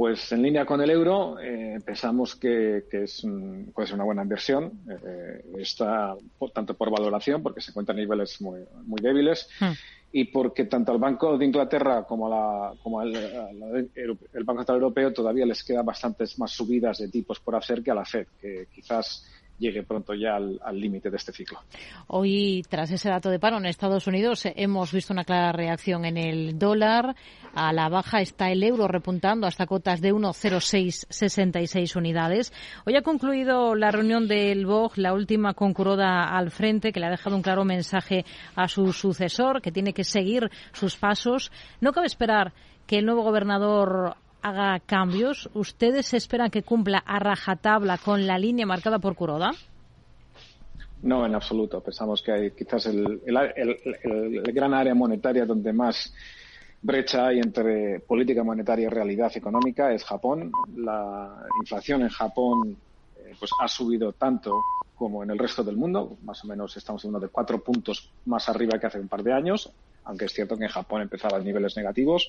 [0.02, 3.24] Pues en línea con el euro, eh, pensamos que, es
[3.72, 4.80] puede ser una buena inversión.
[4.90, 6.16] Eh, está
[6.52, 9.70] tanto por valoración, porque se cuentan niveles muy, muy débiles, hmm.
[10.10, 15.12] y porque tanto al Banco de Inglaterra como, la, como al, el Banco Central Europeo
[15.12, 18.66] todavía les quedan bastantes más subidas de tipos por hacer que a la Fed, que
[18.74, 19.24] quizás
[19.62, 21.60] llegue pronto ya al límite de este ciclo.
[22.08, 26.16] Hoy, tras ese dato de paro en Estados Unidos, hemos visto una clara reacción en
[26.16, 27.14] el dólar.
[27.54, 32.52] A la baja está el euro repuntando hasta cotas de 1,0666 unidades.
[32.86, 37.10] Hoy ha concluido la reunión del BOG, la última concurroda al frente, que le ha
[37.10, 38.24] dejado un claro mensaje
[38.56, 41.52] a su sucesor, que tiene que seguir sus pasos.
[41.80, 42.54] No cabe esperar
[42.86, 48.66] que el nuevo gobernador haga cambios, ¿ustedes esperan que cumpla a rajatabla con la línea
[48.66, 49.50] marcada por Kuroda?
[51.02, 51.80] No, en absoluto.
[51.80, 53.20] Pensamos que hay quizás el,
[54.52, 56.14] gran área monetaria donde más
[56.82, 60.52] brecha hay entre política monetaria y realidad económica es Japón.
[60.76, 62.76] La inflación en Japón
[63.16, 64.52] eh, pues ha subido tanto
[64.94, 66.16] como en el resto del mundo.
[66.24, 69.32] Más o menos estamos hablando de cuatro puntos más arriba que hace un par de
[69.32, 69.72] años,
[70.04, 72.28] aunque es cierto que en Japón empezaba en niveles negativos.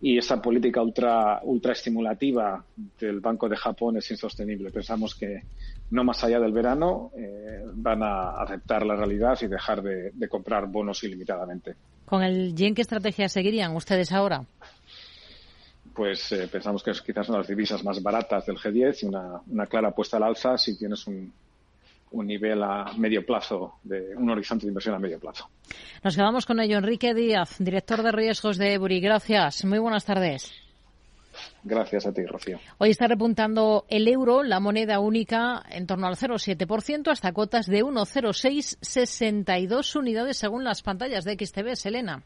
[0.00, 2.62] Y esa política ultra, ultra estimulativa
[3.00, 4.70] del Banco de Japón es insostenible.
[4.70, 5.42] Pensamos que
[5.90, 10.66] no más allá del verano eh, van a aceptar la realidad y dejar de, comprar
[10.66, 11.74] bonos ilimitadamente.
[12.04, 14.44] ¿Con el yen qué estrategia seguirían ustedes ahora?
[15.94, 19.06] Pues eh, pensamos que es quizás una de las divisas más baratas del G10 y
[19.06, 21.32] una, una clara apuesta al alza si tienes un,
[22.14, 25.48] un nivel a medio plazo, de un horizonte de inversión a medio plazo.
[26.02, 26.78] Nos quedamos con ello.
[26.78, 29.00] Enrique Díaz, director de riesgos de Eburi.
[29.00, 29.64] Gracias.
[29.64, 30.52] Muy buenas tardes.
[31.62, 32.58] Gracias a ti, Rocío.
[32.78, 37.84] Hoy está repuntando el euro, la moneda única, en torno al 0,7% hasta cotas de
[37.84, 41.76] 1,0662 unidades según las pantallas de XTB.
[41.76, 42.22] Selena.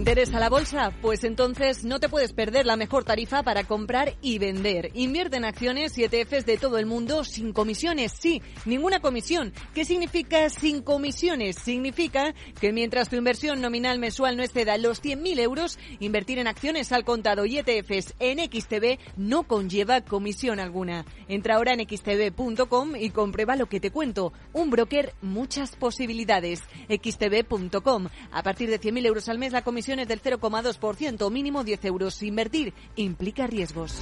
[0.00, 0.94] Interesa la bolsa?
[1.02, 4.90] Pues entonces no te puedes perder la mejor tarifa para comprar y vender.
[4.94, 8.12] Invierte en acciones y ETFs de todo el mundo sin comisiones.
[8.18, 9.52] Sí, ninguna comisión.
[9.74, 11.56] ¿Qué significa sin comisiones?
[11.56, 16.92] Significa que mientras tu inversión nominal mensual no exceda los 100.000 euros, invertir en acciones
[16.92, 21.04] al contado y ETFs en XTB no conlleva comisión alguna.
[21.28, 24.32] Entra ahora en xtb.com y comprueba lo que te cuento.
[24.54, 26.62] Un broker, muchas posibilidades.
[26.88, 28.08] xtb.com.
[28.32, 32.22] A partir de 100.000 euros al mes la comisión del 0,2%, mínimo 10 euros.
[32.22, 34.00] Invertir implica riesgos.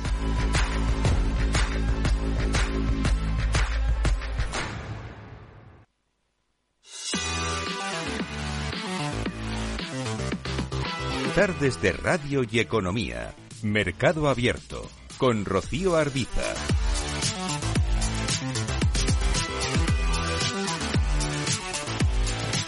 [11.35, 13.35] Tardes de Radio y Economía.
[13.63, 14.91] Mercado Abierto.
[15.19, 16.78] Con Rocío Arbiza.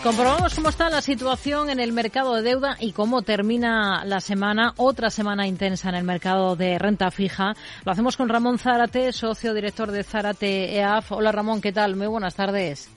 [0.02, 4.72] Comprobamos cómo está la situación en el mercado de deuda y cómo termina la semana,
[4.78, 7.52] otra semana intensa en el mercado de renta fija.
[7.84, 11.12] Lo hacemos con Ramón Zárate, socio director de Zárate EAF.
[11.12, 11.96] Hola Ramón, ¿qué tal?
[11.96, 12.88] Muy buenas tardes.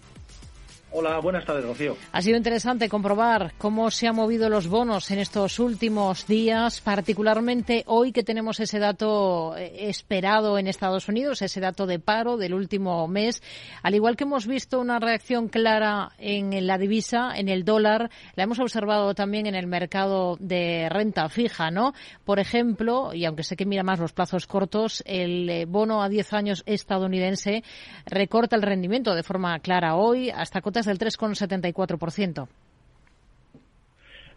[0.95, 1.97] Hola, buenas tardes, Rocío.
[2.11, 7.83] Ha sido interesante comprobar cómo se han movido los bonos en estos últimos días, particularmente
[7.87, 12.53] hoy que tenemos ese dato eh, esperado en Estados Unidos, ese dato de paro del
[12.53, 13.41] último mes.
[13.81, 18.43] Al igual que hemos visto una reacción clara en la divisa, en el dólar, la
[18.43, 21.93] hemos observado también en el mercado de renta fija, ¿no?
[22.23, 26.09] Por ejemplo, y aunque sé que mira más los plazos cortos, el eh, bono a
[26.09, 27.63] 10 años estadounidense
[28.05, 32.47] recorta el rendimiento de forma clara hoy hasta cotas del 3,74%.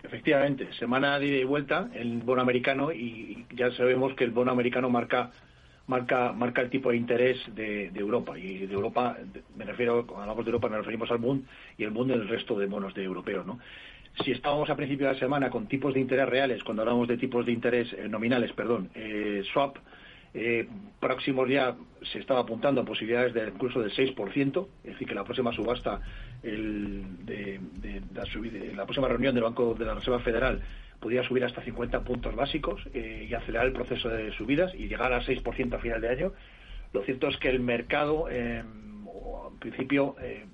[0.02, 4.52] Efectivamente, semana de ida y vuelta el bono americano y ya sabemos que el bono
[4.52, 5.32] americano marca
[5.88, 9.16] marca marca el tipo de interés de, Europa y de Europa
[9.56, 11.44] me refiero cuando hablamos de Europa nos referimos al Bund
[11.76, 13.58] y el Bund el resto de bonos de europeos, ¿no?
[14.24, 17.18] Si estábamos a principio de la semana con tipos de interés reales, cuando hablamos de
[17.18, 19.76] tipos de interés eh, nominales, perdón, eh, swap
[20.32, 20.68] eh,
[21.00, 21.74] próximos ya
[22.12, 26.00] se estaba apuntando a posibilidades de incluso del 6%, es decir, que la próxima subasta,
[26.46, 27.60] el, de,
[28.74, 30.62] la, próxima reunión del Banco de la Reserva Federal
[31.00, 35.12] podría subir hasta 50 puntos básicos eh, y acelerar el proceso de subidas y llegar
[35.12, 36.32] al 6% a final de año.
[36.92, 40.46] Lo cierto es que el mercado, eh, en principio, eh,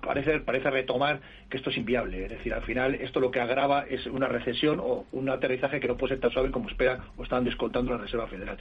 [0.00, 2.24] parece, parece retomar que esto es inviable.
[2.24, 5.88] Es decir, al final esto lo que agrava es una recesión o un aterrizaje que
[5.88, 8.58] no puede ser tan suave como espera o están descontando la Reserva Federal.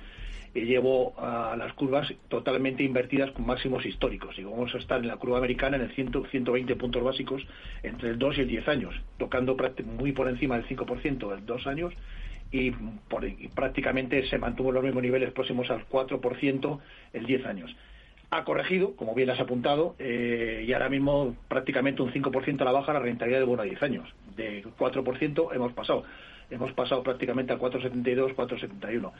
[0.53, 4.37] Y llevo a las curvas totalmente invertidas con máximos históricos.
[4.39, 7.45] Y vamos a estar en la curva americana en el 100, 120 puntos básicos
[7.83, 9.57] entre el 2 y el 10 años, tocando
[9.97, 11.93] muy por encima del 5% en dos años
[12.51, 12.71] y,
[13.53, 16.79] prácticamente se mantuvo los mismos niveles próximos al 4%
[17.13, 17.75] en 10 años
[18.35, 22.71] ha corregido, como bien has apuntado, eh, y ahora mismo prácticamente un 5% a la
[22.71, 24.13] baja la rentabilidad de bono a 10 años.
[24.35, 26.03] De 4% hemos pasado.
[26.49, 29.11] Hemos pasado prácticamente a 4,72, 4,71.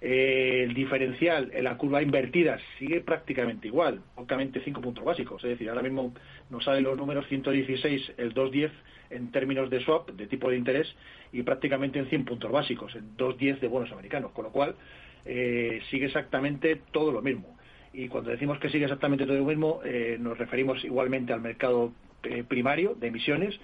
[0.00, 5.42] Eh, el diferencial en la curva invertida sigue prácticamente igual, pocamente 5 puntos básicos.
[5.44, 6.12] Es decir, ahora mismo
[6.50, 8.72] nos salen los números 116, el 210
[9.08, 10.92] en términos de swap, de tipo de interés,
[11.32, 14.32] y prácticamente en 100 puntos básicos, en 210 de bonos americanos.
[14.32, 14.74] Con lo cual,
[15.24, 17.55] eh, sigue exactamente todo lo mismo.
[17.96, 21.92] Y cuando decimos que sigue exactamente todo lo mismo, eh, nos referimos igualmente al mercado
[22.48, 23.58] primario de emisiones,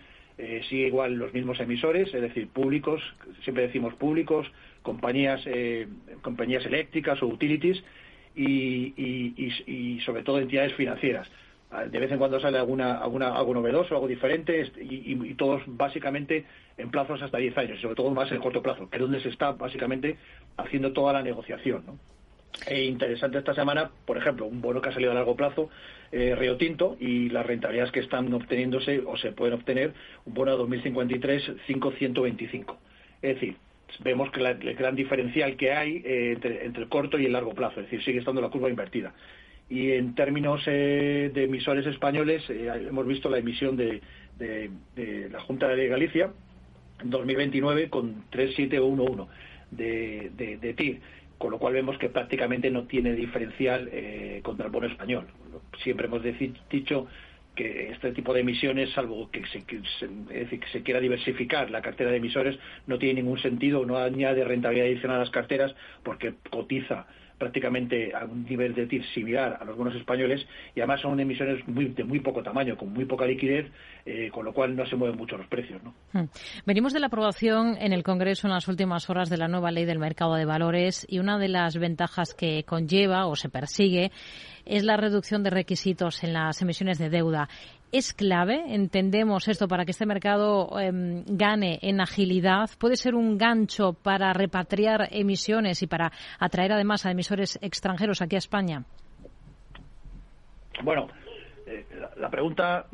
[0.68, 3.02] sigue igual los mismos emisores, es decir, públicos,
[3.42, 4.50] siempre decimos públicos,
[4.82, 5.88] compañías, eh,
[6.20, 7.82] compañías eléctricas o utilities
[8.34, 11.28] y, sobre todo entidades financieras.
[11.70, 16.44] Ah, de vez en cuando sale alguna, alguna, algo novedoso, algo diferente y, todos básicamente
[16.76, 19.30] en plazos hasta 10 años, sobre todo más en corto plazo, que es donde se
[19.30, 20.16] está básicamente
[20.56, 21.84] haciendo toda la negociación.
[21.86, 21.98] ¿no?
[22.66, 25.70] E interesante esta semana, por ejemplo, un bono que ha salido a largo plazo,
[26.12, 29.94] eh, Río Tinto, y las rentabilidades que están obteniéndose o se pueden obtener,
[30.26, 32.78] un bono a 2053, 525.
[33.22, 33.56] Es decir,
[34.00, 37.80] vemos que el gran diferencial que hay eh, entre, el corto y el largo plazo,
[37.80, 39.12] es decir, sigue estando la curva invertida.
[39.68, 44.00] Y en términos eh, de emisores españoles, eh, hemos visto la emisión de,
[45.30, 46.30] la Junta de Galicia
[47.02, 49.30] en 2029 con 3711
[49.70, 51.00] de, de, de TIR,
[51.42, 53.90] con lo cual vemos que prácticamente no tiene diferencial
[54.44, 55.26] contra el bono español.
[55.82, 56.22] Siempre hemos
[56.70, 57.08] dicho
[57.56, 59.80] que este tipo de emisiones, salvo que se, que
[60.70, 65.16] se, quiera diversificar la cartera de emisores, no tiene ningún sentido, no añade rentabilidad adicional
[65.16, 65.74] a las carteras
[66.04, 67.06] porque cotiza
[67.42, 71.66] prácticamente a un nivel de TIR similar a los bonos españoles y además son emisiones
[71.66, 73.68] muy, de muy poco tamaño, con muy poca liquidez,
[74.06, 75.82] eh, con lo cual no se mueven mucho los precios.
[75.82, 75.92] ¿no?
[76.12, 76.28] Hmm.
[76.64, 79.84] Venimos de la aprobación en el Congreso en las últimas horas de la nueva ley
[79.84, 84.12] del mercado de valores y una de las ventajas que conlleva o se persigue
[84.64, 87.48] es la reducción de requisitos en las emisiones de deuda.
[87.92, 92.70] ¿Es clave, entendemos esto, para que este mercado em, gane en agilidad?
[92.78, 98.36] ¿Puede ser un gancho para repatriar emisiones y para atraer además a emisores extranjeros aquí
[98.36, 98.84] a España?
[100.82, 101.08] Bueno,
[101.66, 101.84] eh,
[102.16, 102.86] la pregunta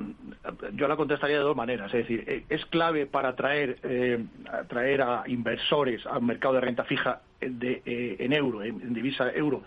[0.72, 1.94] yo la contestaría de dos maneras.
[1.94, 4.18] Es decir, eh, ¿es clave para atraer, eh,
[4.50, 9.62] atraer a inversores al mercado de renta fija de, en euro, en divisa euro?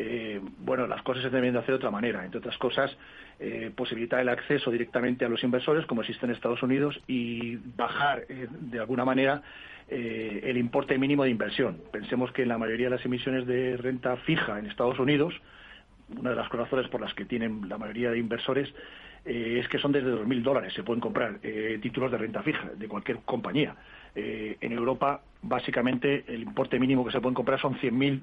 [0.00, 2.24] Eh, bueno, las cosas se deben de hacer de otra manera.
[2.24, 2.96] Entre otras cosas,
[3.40, 8.22] eh, posibilitar el acceso directamente a los inversores, como existe en Estados Unidos, y bajar
[8.28, 9.42] eh, de alguna manera
[9.90, 11.80] el importe mínimo de inversión.
[11.90, 15.32] Pensemos que en la mayoría de las emisiones de renta fija en Estados Unidos,
[16.14, 18.68] una de las razones por las que tienen la mayoría de inversores
[19.24, 20.74] es que son desde 2.000 dólares.
[20.74, 21.38] Se pueden comprar
[21.80, 23.74] títulos de renta fija de cualquier compañía.
[24.14, 28.20] Eh, en Europa, básicamente, el importe mínimo que se pueden comprar son 100.000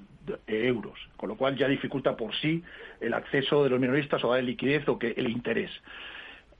[0.48, 2.64] euros, con lo cual ya dificulta por sí
[3.00, 5.72] el acceso de los minoristas o la liquidez o que el interés.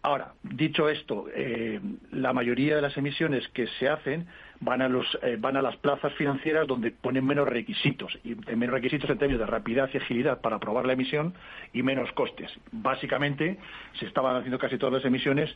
[0.06, 1.80] Ahora, dicho esto, eh,
[2.12, 4.28] la mayoría de las emisiones que se hacen
[4.60, 8.76] van a, los, eh, van a las plazas financieras donde ponen menos requisitos, y menos
[8.76, 11.34] requisitos en términos de rapidez y agilidad para aprobar la emisión
[11.74, 12.52] y menos costes.
[12.72, 13.58] Básicamente,
[14.00, 15.50] se estaban haciendo casi todas las emisiones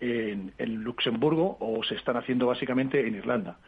[0.00, 3.58] en, Luxemburgo o se están haciendo básicamente en Irlanda.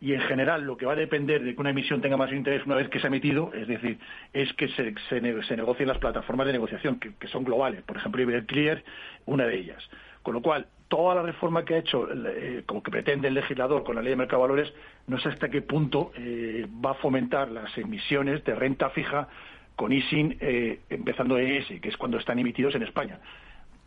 [0.00, 2.66] Y en general lo que va a depender de que una emisión tenga más interés
[2.66, 3.98] una vez que se ha emitido, es decir,
[4.32, 8.82] es que se, se, negocien las plataformas de negociación, que, son globales, por ejemplo, Iberclear,
[9.24, 9.82] una de ellas.
[10.22, 13.84] Con lo cual, toda la reforma que ha hecho, eh, como que pretende el legislador
[13.84, 14.70] con la ley de mercado valores,
[15.06, 19.28] no sé hasta qué punto eh, va a fomentar las emisiones de renta fija
[19.76, 23.18] con ISIN, eh, empezando ES, que es cuando están emitidos en España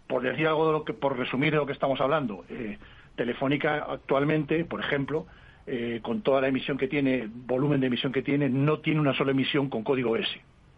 [0.09, 2.79] por decir algo de lo que, por resumir de lo que estamos hablando, eh,
[3.15, 5.27] Telefónica actualmente, por ejemplo,
[5.67, 9.13] eh, con toda la emisión que tiene, volumen de emisión que tiene, no tiene una
[9.13, 10.27] sola emisión con código S.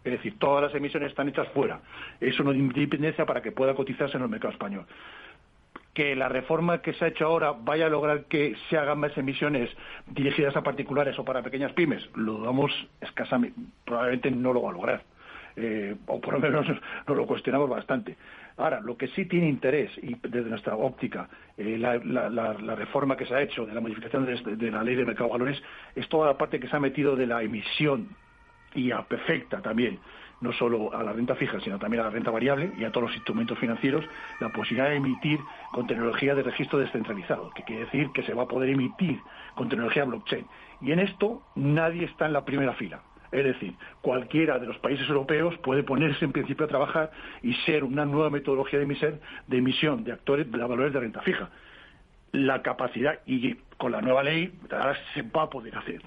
[0.04, 1.80] Es decir, todas las emisiones están hechas fuera.
[2.20, 4.84] Eso no independencia para que pueda cotizarse en el mercado español.
[5.94, 9.16] Que la reforma que se ha hecho ahora vaya a lograr que se hagan más
[9.16, 9.70] emisiones
[10.08, 12.70] dirigidas a particulares o para pequeñas pymes, lo dudamos
[13.00, 15.02] escasamente, probablemente no lo va a lograr.
[15.56, 16.66] Eh, o por lo menos
[17.08, 18.16] nos lo cuestionamos bastante.
[18.56, 23.34] Ahora, lo que sí tiene interés, y desde nuestra óptica, eh, la, reforma que se
[23.34, 25.62] ha hecho de la modificación de, la ley de mercado de valores,
[25.94, 28.08] es toda la parte que se ha metido de la emisión
[28.74, 29.98] y afecta también
[30.42, 33.08] no solo a la renta fija, sino también a la renta variable y a todos
[33.08, 34.04] los instrumentos financieros,
[34.40, 35.38] la posibilidad de emitir
[35.70, 39.20] con tecnología de registro descentralizado, que quiere decir que se va a poder emitir
[39.54, 40.44] con tecnología blockchain.
[40.80, 43.02] Y en esto nadie está en la primera fila.
[43.32, 43.72] Es decir,
[44.02, 47.10] cualquiera de los países europeos puede ponerse en principio a trabajar
[47.42, 51.22] y ser una nueva metodología de emisión de, emisión de actores de valores de renta
[51.22, 51.48] fija.
[52.32, 56.02] La capacidad, y con la nueva ley, ahora se va a poder hacer.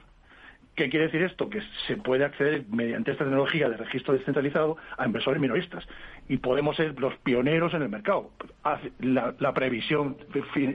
[0.75, 1.49] ¿Qué quiere decir esto?
[1.49, 5.87] Que se puede acceder mediante esta tecnología de registro descentralizado a inversores minoristas
[6.27, 8.31] y podemos ser los pioneros en el mercado.
[8.99, 10.17] La, previsión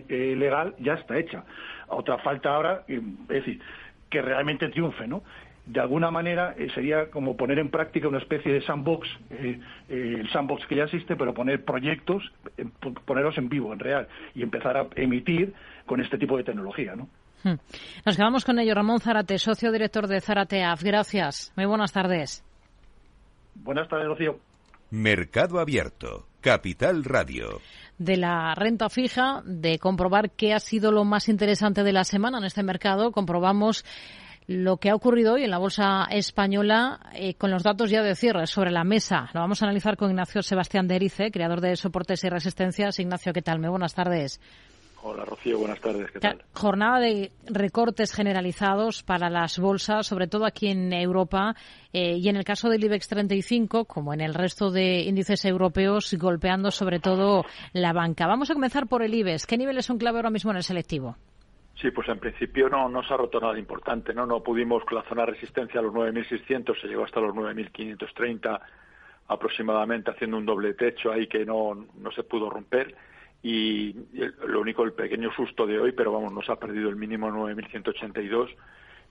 [0.09, 1.44] eh, legal ya está hecha.
[1.88, 3.61] Otra falta ahora, eh, es decir,
[4.09, 5.22] que realmente triunfe, ¿no?
[5.70, 10.16] De alguna manera eh, sería como poner en práctica una especie de sandbox, eh, eh,
[10.20, 12.24] el sandbox que ya existe, pero poner proyectos,
[13.04, 15.54] ponerlos en vivo, en real, y empezar a emitir
[15.86, 17.08] con este tipo de tecnología, ¿no?
[17.44, 17.54] Hmm.
[18.04, 18.74] Nos quedamos con ello.
[18.74, 20.82] Ramón Zárate, socio director de Zarateaf.
[20.82, 21.52] Gracias.
[21.56, 22.44] Muy buenas tardes.
[23.54, 24.38] Buenas tardes, Rocío.
[24.90, 27.60] Mercado Abierto, Capital Radio.
[27.96, 32.38] De la renta fija, de comprobar qué ha sido lo más interesante de la semana
[32.38, 33.84] en este mercado, comprobamos
[34.51, 38.16] lo que ha ocurrido hoy en la bolsa española eh, con los datos ya de
[38.16, 39.30] cierre sobre la mesa.
[39.32, 42.98] Lo vamos a analizar con Ignacio Sebastián de Erice, creador de Soportes y Resistencias.
[42.98, 43.61] Ignacio, ¿qué tal?
[43.61, 44.40] Muy buenas tardes.
[45.05, 46.11] Hola Rocío, buenas tardes.
[46.11, 46.42] ¿Qué tal?
[46.53, 51.55] Jornada de recortes generalizados para las bolsas, sobre todo aquí en Europa
[51.92, 56.12] eh, y en el caso del IBEX 35, como en el resto de índices europeos,
[56.14, 58.26] golpeando sobre todo la banca.
[58.26, 59.46] Vamos a comenzar por el IBEX.
[59.46, 61.16] ¿Qué niveles son clave ahora mismo en el selectivo?
[61.80, 64.26] Sí, pues en principio no, no se ha roto nada importante, ¿no?
[64.26, 68.60] No pudimos con la zona de resistencia a los 9.600, se llegó hasta los 9.530
[69.28, 72.94] aproximadamente, haciendo un doble techo ahí que no, no se pudo romper.
[73.42, 73.94] Y,
[74.46, 78.54] lo único, el pequeño susto de hoy, pero vamos, nos ha perdido el mínimo 9.182,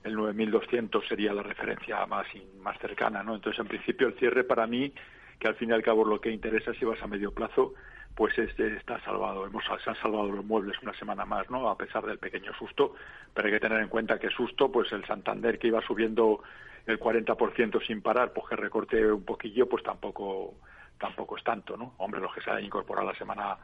[0.04, 2.26] el 9.200 sería la referencia más,
[2.62, 3.34] más cercana, ¿no?
[3.34, 4.92] Entonces, en principio, el cierre para mí,
[5.40, 7.74] que al fin y al cabo lo que interesa si vas a medio plazo,
[8.14, 9.46] pues este está salvado.
[9.46, 11.68] Hemos, se han salvado los muebles una semana más, ¿no?
[11.70, 12.94] A pesar del pequeño susto,
[13.32, 16.42] pero hay que tener en cuenta que susto, pues el Santander que iba subiendo
[16.86, 20.54] el 40% sin parar, pues que recorte un poquillo, pues tampoco
[20.98, 21.94] tampoco es tanto, ¿no?
[21.96, 23.56] Hombre, los que se han incorporado la semana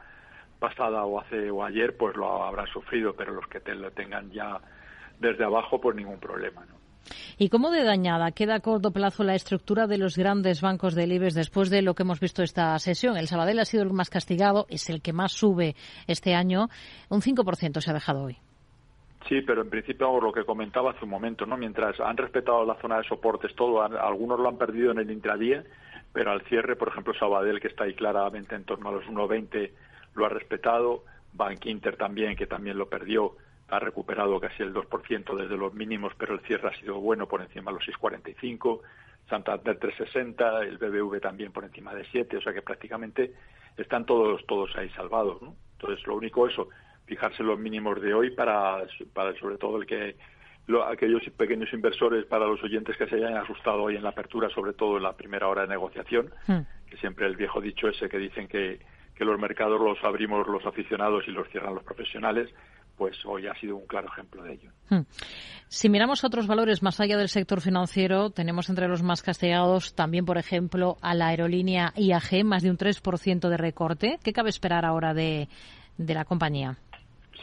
[0.59, 4.31] pasada o hace o ayer, pues lo habrán sufrido, pero los que te lo tengan
[4.31, 4.59] ya
[5.19, 6.86] desde abajo, pues ningún problema, ¿no?
[7.39, 11.11] ¿Y cómo de dañada queda a corto plazo la estructura de los grandes bancos del
[11.11, 13.15] IBEX después de lo que hemos visto esta sesión?
[13.15, 15.75] El Sabadell ha sido el más castigado, es el que más sube
[16.07, 16.67] este año.
[17.09, 18.37] Un 5% se ha dejado hoy.
[19.29, 21.57] Sí, pero en principio lo que comentaba hace un momento, ¿no?
[21.57, 25.63] Mientras han respetado la zona de soportes, todo, algunos lo han perdido en el intradía,
[26.13, 29.69] pero al cierre, por ejemplo, Sabadell, que está ahí claramente en torno a los 1,20,
[30.15, 31.03] lo ha respetado.
[31.33, 33.35] Bank Inter también, que también lo perdió
[33.69, 37.41] ha recuperado casi el 2% desde los mínimos, pero el cierre ha sido bueno por
[37.41, 38.81] encima de los 6,45.
[39.29, 43.33] Santander 360, el BBV también por encima de 7, o sea que prácticamente
[43.75, 45.55] están todos todos ahí salvados, ¿no?
[45.73, 46.69] Entonces lo único eso,
[47.05, 50.15] fijarse los mínimos de hoy para, para sobre todo el que
[50.89, 54.73] aquellos pequeños inversores, para los oyentes que se hayan asustado hoy en la apertura, sobre
[54.73, 56.59] todo en la primera hora de negociación, hmm.
[56.89, 58.79] que siempre el viejo dicho ese que dicen que,
[59.15, 62.49] que los mercados los abrimos los aficionados y los cierran los profesionales,
[62.97, 64.71] pues hoy ha sido un claro ejemplo de ello.
[64.89, 65.01] Hmm.
[65.67, 70.25] Si miramos otros valores más allá del sector financiero, tenemos entre los más castigados también,
[70.25, 74.17] por ejemplo, a la aerolínea IAG, más de un 3% de recorte.
[74.23, 75.47] ¿Qué cabe esperar ahora de,
[75.97, 76.77] de la compañía?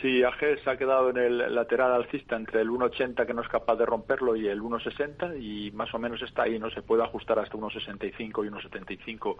[0.00, 3.48] Sí, IAG se ha quedado en el lateral alcista entre el 1,80 que no es
[3.48, 7.04] capaz de romperlo y el 1,60 y más o menos está ahí, no se puede
[7.04, 9.36] ajustar hasta 1,65 y 1,75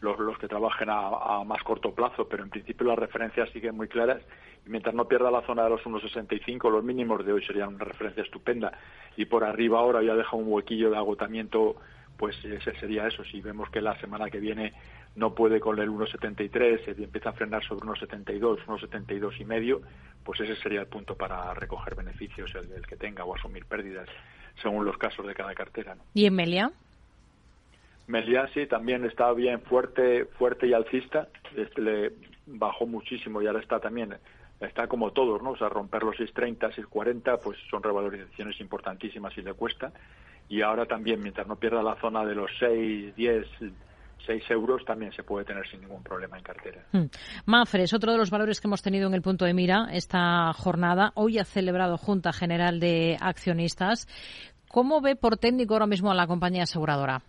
[0.00, 3.88] los, los que trabajen a, más corto plazo, pero en principio las referencias siguen muy
[3.88, 4.22] claras
[4.66, 7.84] y mientras no pierda la zona de los 1,65, los mínimos de hoy serían una
[7.84, 8.72] referencia estupenda
[9.16, 11.76] y por arriba ahora ya deja un huequillo de agotamiento,
[12.16, 13.24] pues ese sería eso.
[13.24, 14.72] Si vemos que la semana que viene
[15.16, 19.80] no puede con el 1,73 y empieza a frenar sobre 1,72, 1,72 y medio,
[20.24, 24.08] pues ese sería el punto para recoger beneficios el, el que tenga o asumir pérdidas
[24.62, 25.96] según los casos de cada cartera.
[26.14, 26.72] ¿Y en Melia?
[28.08, 31.28] Meliasi también está bien fuerte, fuerte y alcista.
[31.54, 32.12] Este le
[32.46, 34.16] bajó muchísimo y ahora está también,
[34.60, 35.50] está como todos, ¿no?
[35.50, 39.92] O sea, romper los 6.30, 6.40, pues son revalorizaciones importantísimas y le cuesta.
[40.48, 43.46] Y ahora también, mientras no pierda la zona de los 6, 10,
[44.26, 46.86] 6 euros también se puede tener sin ningún problema en cartera.
[47.44, 50.50] Mafre es otro de los valores que hemos tenido en el punto de mira esta
[50.54, 51.12] jornada.
[51.14, 54.06] Hoy ha celebrado Junta General de Accionistas.
[54.68, 57.22] ¿Cómo ve por técnico ahora mismo a la compañía aseguradora?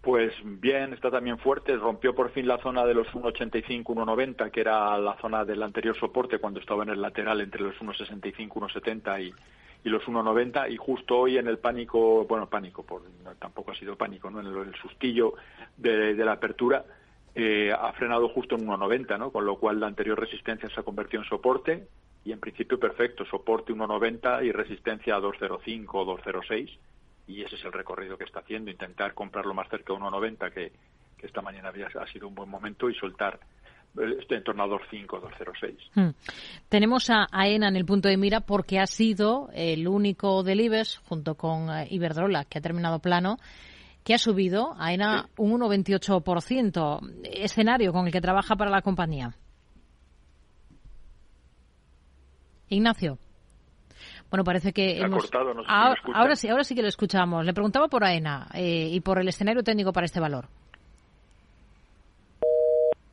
[0.00, 1.76] Pues bien, está también fuerte.
[1.76, 5.96] Rompió por fin la zona de los 1,85, 1,90, que era la zona del anterior
[5.98, 9.34] soporte cuando estaba en el lateral entre los 1,65, 1,70 y,
[9.84, 10.72] y los 1,90.
[10.72, 13.02] Y justo hoy en el pánico, bueno, pánico, por,
[13.38, 14.40] tampoco ha sido pánico, ¿no?
[14.40, 15.34] En el, sustillo
[15.76, 16.84] de, la apertura,
[17.34, 19.30] eh, ha frenado justo en 1,90, ¿no?
[19.30, 21.88] Con lo cual la anterior resistencia se ha convertido en soporte
[22.24, 26.78] y en principio perfecto, soporte 1,90 y resistencia a 2,05 o 2,06
[27.26, 30.72] y ese es el recorrido que está haciendo, intentar comprarlo más cerca de 1,90 que,
[31.16, 33.40] que esta mañana había, ha sido un buen momento y soltar
[33.96, 35.76] este en torno a 2,5, 2,06.
[35.94, 36.14] Hmm.
[36.68, 40.98] Tenemos a AENA en el punto de mira porque ha sido el único del IBEX,
[40.98, 43.36] junto con eh, Iberdrola, que ha terminado plano,
[44.02, 47.24] que ha subido AENA un 1,28%.
[47.24, 49.36] Escenario con el que trabaja para la compañía.
[52.68, 53.18] Ignacio.
[54.34, 55.30] Bueno, parece que hemos...
[55.68, 57.46] ahora, sí, ahora sí que lo escuchamos.
[57.46, 60.48] Le preguntaba por AENA eh, y por el escenario técnico para este valor.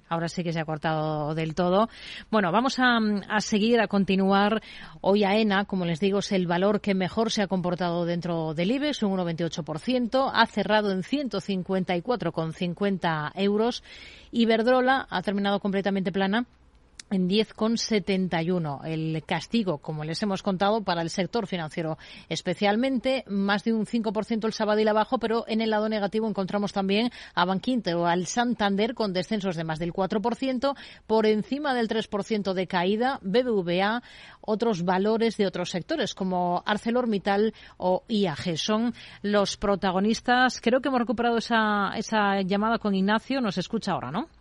[0.10, 1.90] Ahora sí que se ha cortado del todo.
[2.32, 2.98] Bueno, vamos a,
[3.40, 4.64] seguir, a continuar.
[5.02, 8.72] Hoy AENA, como les digo, es el valor que mejor se ha comportado dentro del
[8.72, 10.32] IBEX, un 1,28%.
[10.34, 13.84] Ha cerrado en 154,50 euros.
[14.32, 16.48] Iberdrola ha terminado completamente plana
[17.12, 18.86] en 10,71.
[18.86, 21.98] El castigo, como les hemos contado, para el sector financiero
[22.30, 26.74] especialmente, más de un 5% el sábado y abajo, pero en el lado negativo encontramos
[26.74, 31.88] también a Banquinter o al Santander con descensos de más del 4%, por encima del
[31.88, 34.02] 3% de caída, BBVA,
[34.42, 38.58] otros valores de otros sectores como ArcelorMittal o IAG.
[38.58, 40.62] Son los protagonistas.
[40.62, 43.42] Creo que hemos recuperado esa, esa llamada con Ignacio.
[43.42, 44.41] Nos escucha ahora, ¿no?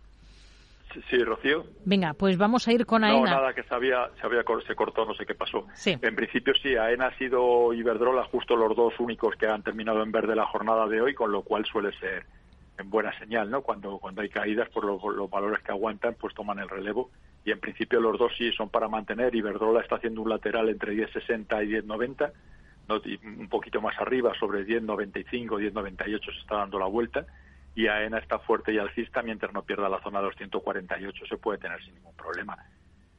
[1.09, 1.65] Sí, Rocío.
[1.85, 3.19] Venga, pues vamos a ir con AENA.
[3.19, 5.67] No, nada, que se, había, se, había, se cortó, no sé qué pasó.
[5.73, 5.97] Sí.
[6.01, 10.11] En principio sí, AENA ha sido Iberdrola justo los dos únicos que han terminado en
[10.11, 12.25] verde la jornada de hoy, con lo cual suele ser
[12.77, 13.61] en buena señal, ¿no?
[13.61, 17.11] Cuando, cuando hay caídas, por los, valores que aguantan, pues toman el relevo.
[17.45, 19.33] Y en principio los dos sí son para mantener.
[19.35, 22.31] Iberdrola está haciendo un lateral entre 10.60 y 10.90,
[22.87, 23.01] ¿no?
[23.39, 27.25] un poquito más arriba, sobre 10.95, 10.98 se está dando la vuelta
[27.75, 31.81] y AENA está fuerte y alcista mientras no pierda la zona 248 se puede tener
[31.83, 32.57] sin ningún problema.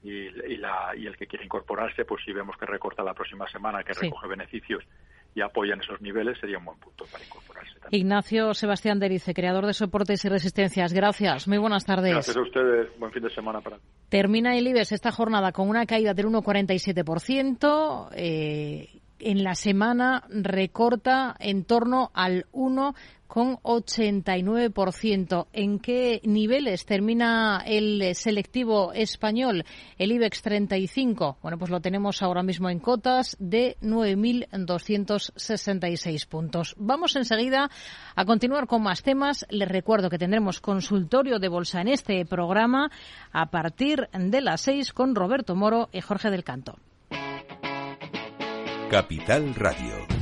[0.04, 3.84] Y, la, y el que quiere incorporarse, pues si vemos que recorta la próxima semana,
[3.84, 4.82] que recoge beneficios
[5.32, 7.72] y apoya en esos niveles, sería un buen punto para incorporarse.
[7.90, 10.92] Ignacio Sebastián Derice, creador de soportes y resistencias.
[10.92, 11.46] Gracias.
[11.46, 12.12] Muy buenas tardes.
[12.12, 12.98] Gracias a ustedes.
[12.98, 13.78] Buen fin de semana para
[14.08, 18.08] Termina el IBEX esta jornada con una caída del 1,47%.
[18.14, 18.88] Eh,
[19.18, 22.94] en la semana recorta en torno al 1
[23.32, 25.46] con 89%.
[25.54, 29.64] ¿En qué niveles termina el selectivo español,
[29.96, 31.38] el IBEX 35?
[31.40, 36.74] Bueno, pues lo tenemos ahora mismo en cotas de 9.266 puntos.
[36.76, 37.70] Vamos enseguida
[38.14, 39.46] a continuar con más temas.
[39.48, 42.90] Les recuerdo que tendremos consultorio de bolsa en este programa
[43.32, 46.76] a partir de las 6 con Roberto Moro y Jorge del Canto.
[48.90, 50.21] Capital Radio.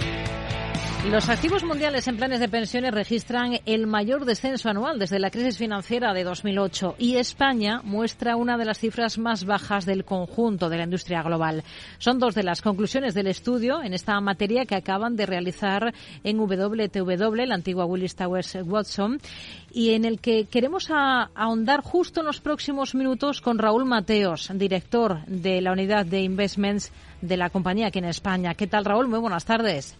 [1.09, 5.57] Los activos mundiales en planes de pensiones registran el mayor descenso anual desde la crisis
[5.57, 10.77] financiera de 2008 y España muestra una de las cifras más bajas del conjunto de
[10.77, 11.63] la industria global.
[11.97, 15.91] Son dos de las conclusiones del estudio en esta materia que acaban de realizar
[16.23, 19.19] en WTW, la antigua Willis Towers Watson,
[19.73, 25.25] y en el que queremos ahondar justo en los próximos minutos con Raúl Mateos, director
[25.25, 26.91] de la unidad de investments
[27.21, 28.53] de la compañía aquí en España.
[28.53, 29.07] ¿Qué tal, Raúl?
[29.07, 29.97] Muy buenas tardes.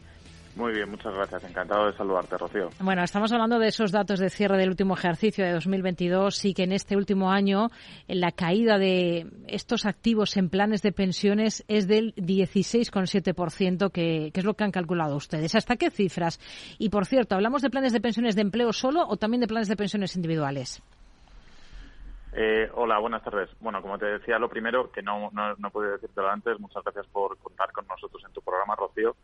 [0.55, 1.43] Muy bien, muchas gracias.
[1.45, 2.69] Encantado de saludarte, Rocío.
[2.79, 6.63] Bueno, estamos hablando de esos datos de cierre del último ejercicio de 2022 y que
[6.63, 7.69] en este último año
[8.07, 14.45] la caída de estos activos en planes de pensiones es del 16,7%, que, que es
[14.45, 15.55] lo que han calculado ustedes.
[15.55, 16.39] ¿Hasta qué cifras?
[16.77, 19.69] Y, por cierto, ¿hablamos de planes de pensiones de empleo solo o también de planes
[19.69, 20.83] de pensiones individuales?
[22.33, 23.49] Eh, hola, buenas tardes.
[23.59, 27.07] Bueno, como te decía, lo primero, que no, no, no pude decírtelo antes, muchas gracias
[27.07, 29.15] por contar con nosotros en tu programa, Rocío.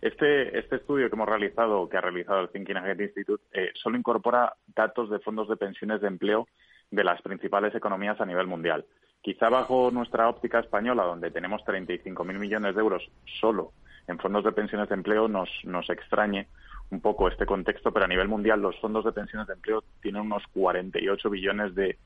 [0.00, 3.96] Este, este estudio que hemos realizado, que ha realizado el Thinking Ahead Institute, eh, solo
[3.96, 6.48] incorpora datos de fondos de pensiones de empleo
[6.90, 8.84] de las principales economías a nivel mundial.
[9.22, 13.72] Quizá bajo nuestra óptica española, donde tenemos 35.000 millones de euros solo
[14.06, 16.46] en fondos de pensiones de empleo, nos, nos extrañe
[16.90, 20.22] un poco este contexto, pero a nivel mundial los fondos de pensiones de empleo tienen
[20.22, 21.98] unos 48 billones de,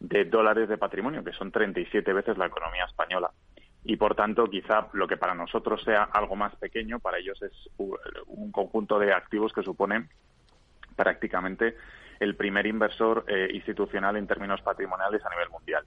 [0.00, 3.30] de dólares de patrimonio, que son 37 veces la economía española
[3.84, 7.52] y por tanto quizá lo que para nosotros sea algo más pequeño, para ellos es
[7.76, 10.08] un conjunto de activos que suponen
[10.96, 11.76] prácticamente
[12.20, 15.84] el primer inversor eh, institucional en términos patrimoniales a nivel mundial.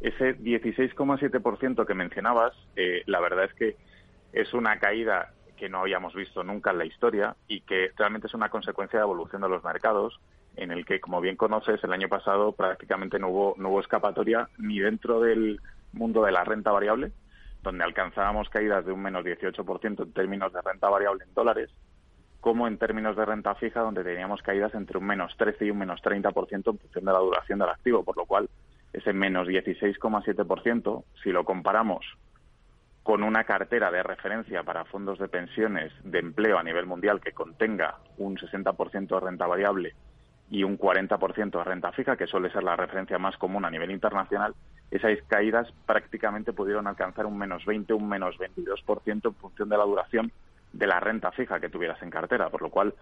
[0.00, 3.76] Ese 16,7% que mencionabas, eh, la verdad es que
[4.32, 8.34] es una caída que no habíamos visto nunca en la historia y que realmente es
[8.34, 10.20] una consecuencia de evolución de los mercados
[10.56, 14.48] en el que, como bien conoces, el año pasado prácticamente no hubo, no hubo escapatoria
[14.58, 15.60] ni dentro del
[15.92, 17.12] mundo de la renta variable,
[17.66, 21.68] donde alcanzábamos caídas de un menos 18% en términos de renta variable en dólares,
[22.40, 25.78] como en términos de renta fija, donde teníamos caídas entre un menos 13 y un
[25.78, 28.48] menos 30% en función de la duración del activo, por lo cual
[28.92, 32.06] ese menos 16,7%, si lo comparamos
[33.02, 37.32] con una cartera de referencia para fondos de pensiones de empleo a nivel mundial que
[37.32, 39.94] contenga un 60% de renta variable
[40.50, 43.90] y un 40% de renta fija, que suele ser la referencia más común a nivel
[43.90, 44.54] internacional,
[44.90, 49.84] esas caídas prácticamente pudieron alcanzar un menos 20, un menos 22% en función de la
[49.84, 50.30] duración
[50.72, 52.94] de la renta fija que tuvieras en cartera, por lo cual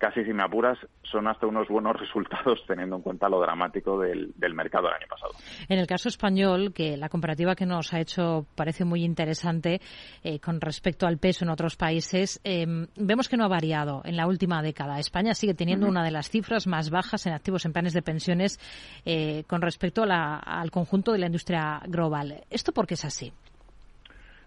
[0.00, 4.32] casi si me apuras, son hasta unos buenos resultados teniendo en cuenta lo dramático del,
[4.54, 5.32] mercado el año pasado.
[5.68, 9.80] En el caso español, que la comparativa que nos ha hecho parece muy interesante
[10.24, 14.16] eh, con respecto al peso en otros países, em, vemos que no ha variado en
[14.16, 14.98] la última década.
[14.98, 18.58] España sigue teniendo una de las cifras más bajas en activos en planes de pensiones
[19.04, 22.42] eh, con respecto al conjunto de la industria global.
[22.48, 23.32] ¿Esto por qué es así?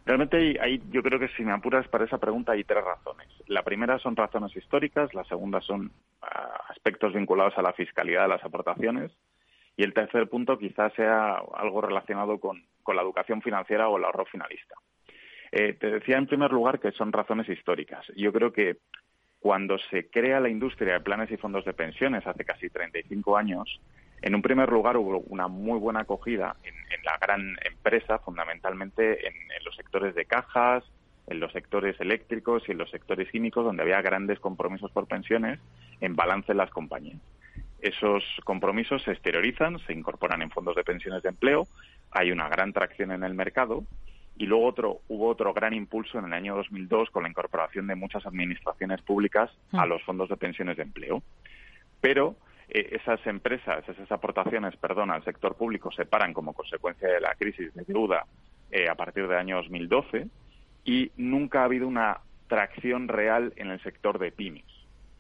[0.06, 3.28] Realmente hay, yo creo que si me apuras para esa pregunta hay tres razones.
[3.48, 5.92] La primera son razones históricas, la segunda son
[6.22, 9.12] ah, aspectos vinculados a la fiscalidad de las aportaciones
[9.78, 14.26] y el tercer punto quizás sea algo relacionado con, la educación financiera o el ahorro
[14.26, 14.76] finalista.
[15.52, 18.06] Eh, te decía en primer lugar que son razones históricas.
[18.16, 18.78] Yo creo que
[19.40, 23.80] cuando se crea la industria de planes y fondos de pensiones hace casi 35 años,
[24.24, 29.34] en un primer lugar, hubo una muy buena acogida en, la gran empresa, fundamentalmente en,
[29.66, 30.86] los sectores de cajas,
[31.28, 35.60] en los sectores eléctricos y en los sectores químicos, donde había grandes compromisos por pensiones
[36.00, 37.20] en balance en las compañías.
[37.82, 41.68] Esos compromisos se exteriorizan, se incorporan en fondos de pensiones de empleo,
[42.10, 43.84] hay una gran tracción en el mercado
[44.38, 47.96] y luego otro, hubo otro gran impulso en el año 2002 con la incorporación de
[47.96, 49.90] muchas administraciones públicas a mm.
[49.90, 51.22] los fondos de pensiones de empleo.
[52.00, 52.38] Pero
[52.74, 57.74] esas empresas, esas aportaciones, perdón, al sector público se paran como consecuencia de la crisis
[57.74, 58.26] de deuda
[58.72, 60.28] eh, a partir del año 2012
[60.84, 64.66] y nunca ha habido una tracción real en el sector de pymes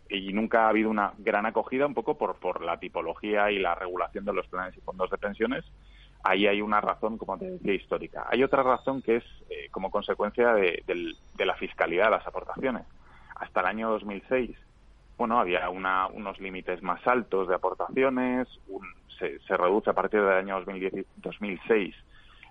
[0.10, 3.76] y nunca ha habido una gran acogida un poco por, por la tipología y la
[3.76, 5.64] regulación de los planes y fondos de pensiones.
[6.24, 8.26] Ahí hay una razón, como te decía, histórica.
[8.30, 12.84] Hay otra razón que es eh, como consecuencia de, de la fiscalidad de las aportaciones.
[13.36, 14.56] Hasta el año 2006
[15.18, 18.47] bueno, había unos límites más altos de aportaciones,
[19.20, 20.61] se, reduce a partir del año
[21.18, 21.95] 2006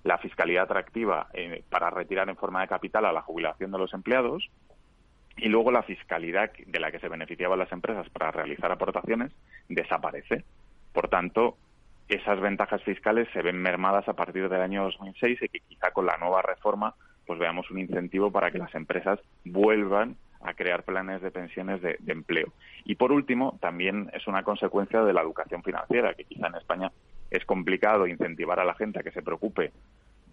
[0.04, 3.92] la fiscalidad atractiva eh, para retirar en forma de capital a la jubilación de los
[3.94, 4.48] empleados
[5.36, 9.32] y luego la fiscalidad de la que se beneficiaban las empresas para realizar aportaciones
[9.68, 10.44] desaparece.
[10.92, 11.56] Por tanto,
[12.08, 16.06] esas ventajas fiscales se ven mermadas a partir del año 2006 y que quizá con
[16.06, 16.94] la nueva reforma
[17.26, 21.98] pues veamos un incentivo para que las empresas vuelvan a crear planes de pensiones de,
[22.06, 22.52] empleo.
[22.84, 26.92] Y por último, también es una consecuencia de la educación financiera, que quizá en España
[27.30, 29.72] es complicado incentivar a la gente a que se preocupe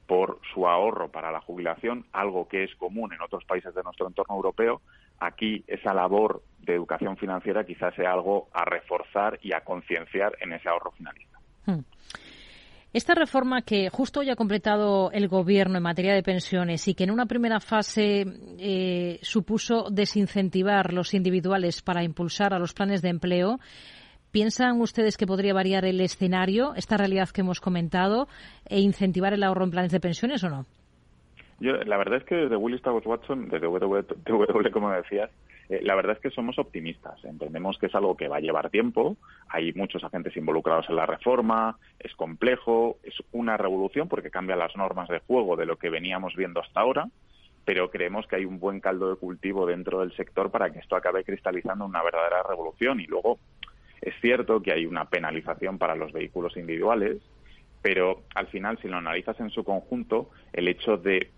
[0.08, 4.08] por su ahorro para la jubilación, algo que es común en otros países de nuestro
[4.08, 4.82] entorno europeo.
[5.20, 10.54] Aquí esa labor de educación financiera quizás sea algo a reforzar y a concienciar en
[10.54, 11.40] ese ahorro finalista.
[11.66, 11.82] Hmm.
[12.92, 17.04] Esta reforma que justo hoy ha completado el Gobierno en materia de pensiones y que
[17.04, 18.26] en una primera fase
[18.58, 23.60] eh, supuso desincentivar los individuales para impulsar a los planes de empleo,
[24.32, 28.28] ¿piensan ustedes que podría variar el escenario, esta realidad que hemos comentado,
[28.66, 30.66] e incentivar el ahorro en planes de pensiones o no?
[31.60, 35.30] Yo, la verdad es que desde Willis Towers Watson, desde W, como decías,
[35.70, 37.24] Eh, la verdad es que somos optimistas.
[37.24, 39.18] Entendemos que es algo que va a llevar tiempo.
[39.48, 41.78] Hay muchos agentes involucrados en la reforma.
[42.00, 42.98] Es complejo.
[43.04, 46.82] Es una revolución porque cambia las normas de juego de lo que veníamos viendo hasta
[46.82, 47.08] ahora.
[47.66, 50.96] Pero creemos que hay un buen caldo de cultivo dentro del sector para que esto
[50.96, 53.00] acabe cristalizando una verdadera revolución.
[53.00, 53.38] Y luego
[54.02, 57.18] es cierto que hay una penalización para los vehículos individuales,
[57.82, 61.32] pero al final, si lo analizas en su conjunto, el hecho de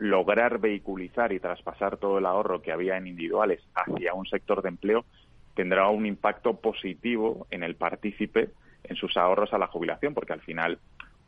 [0.00, 4.70] lograr vehiculizar y traspasar todo el ahorro que había en individuales hacia un sector de
[4.70, 5.04] empleo
[5.54, 8.48] tendrá un impacto positivo en el partícipe
[8.84, 10.78] en sus ahorros a la jubilación, porque al final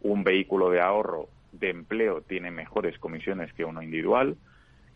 [0.01, 4.37] un vehículo de ahorro de empleo tiene mejores comisiones que uno individual.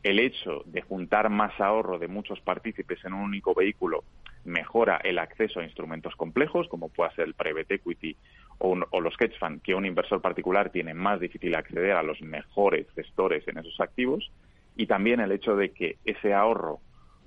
[0.02, 4.04] El hecho de juntar más ahorro de muchos partícipes en un único vehículo
[4.46, 8.16] mejora el acceso a instrumentos complejos, como pueda ser el private equity
[8.58, 12.86] o, los hedge funds, que un inversor particular tiene más difícil acceder a los mejores
[12.94, 14.32] gestores en esos activos,
[14.76, 16.80] y también el hecho de que ese ahorro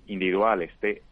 [0.07, 1.03] individual esté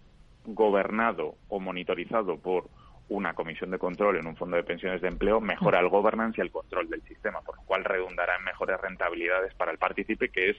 [0.45, 2.69] gobernado o monitorizado por
[3.09, 6.41] una comisión de control en un fondo de pensiones de empleo mejora el governance y
[6.41, 10.49] el control del sistema, por lo cual redundará en mejores rentabilidades para el partícipe, que
[10.49, 10.57] es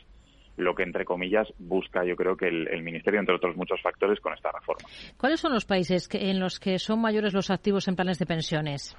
[0.58, 4.34] lo que, entre comillas, busca, yo creo que el, Ministerio, entre otros muchos factores, con
[4.34, 4.88] esta reforma.
[5.16, 8.96] ¿Cuáles son los países en los que son mayores los activos en planes de pensiones?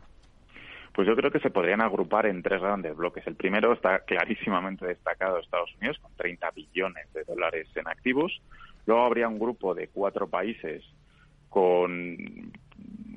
[0.93, 3.25] Pues yo creo que se podrían agrupar en tres grandes bloques.
[3.27, 8.41] El primero está clarísimamente destacado Estados Unidos, con 30 billones de dólares en activos.
[8.85, 10.83] Luego habría un grupo de cuatro países
[11.49, 11.91] con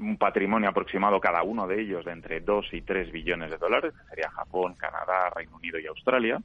[0.02, 3.92] un patrimonio aproximado cada uno de ellos de entre 2 y 3 billones de dólares,
[3.94, 6.40] que sería Japón, Canadá, Reino Unido y Australia.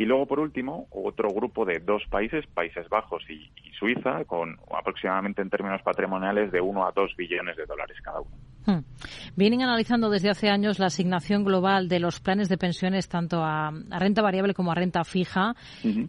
[0.00, 5.42] Y luego, por último, otro grupo de dos países, Países Bajos y, Suiza, con aproximadamente
[5.42, 8.30] en términos patrimoniales de 1 a 2 billones de dólares cada uno.
[8.64, 8.82] Hmm.
[9.36, 13.72] Vienen analizando desde hace años la asignación global de los planes de pensiones tanto a,
[13.90, 15.52] renta variable como a renta fija.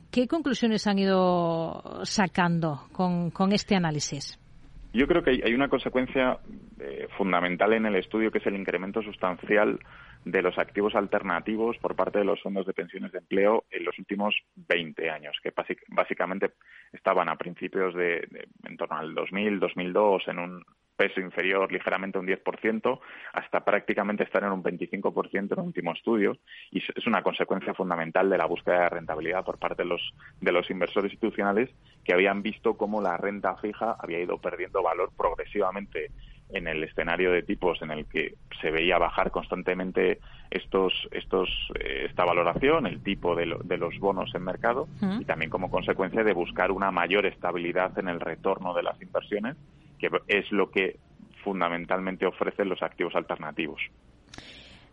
[0.10, 4.40] ¿Qué conclusiones han ido sacando con, este análisis?
[4.94, 6.40] Yo creo que hay, una consecuencia
[6.80, 9.80] eh, fundamental en el estudio que es el incremento sustancial
[10.26, 13.98] de los activos alternativos por parte de los fondos de pensiones de empleo en los
[13.98, 15.54] últimos 20 años, que
[15.90, 16.52] básicamente
[16.92, 18.28] estaban a principios de,
[18.64, 20.66] en torno al 2000, 2002 en un
[20.96, 23.00] peso inferior ligeramente un 10%,
[23.34, 26.38] hasta prácticamente estar en un 25% en el último estudio,
[26.70, 30.52] y es una consecuencia fundamental de la búsqueda de rentabilidad por parte de los, de
[30.52, 31.72] los inversores institucionales
[32.04, 36.12] que habían visto cómo la renta fija había ido perdiendo valor progresivamente
[36.54, 41.50] en el escenario de tipos en el que se veía bajar constantemente estos, estos,
[41.80, 44.88] eh, esta valoración, el tipo de, de los bonos en mercado
[45.20, 49.56] y también como consecuencia de buscar una mayor estabilidad en el retorno de las inversiones,
[50.00, 50.98] que es lo que
[51.44, 53.82] fundamentalmente ofrecen los activos alternativos.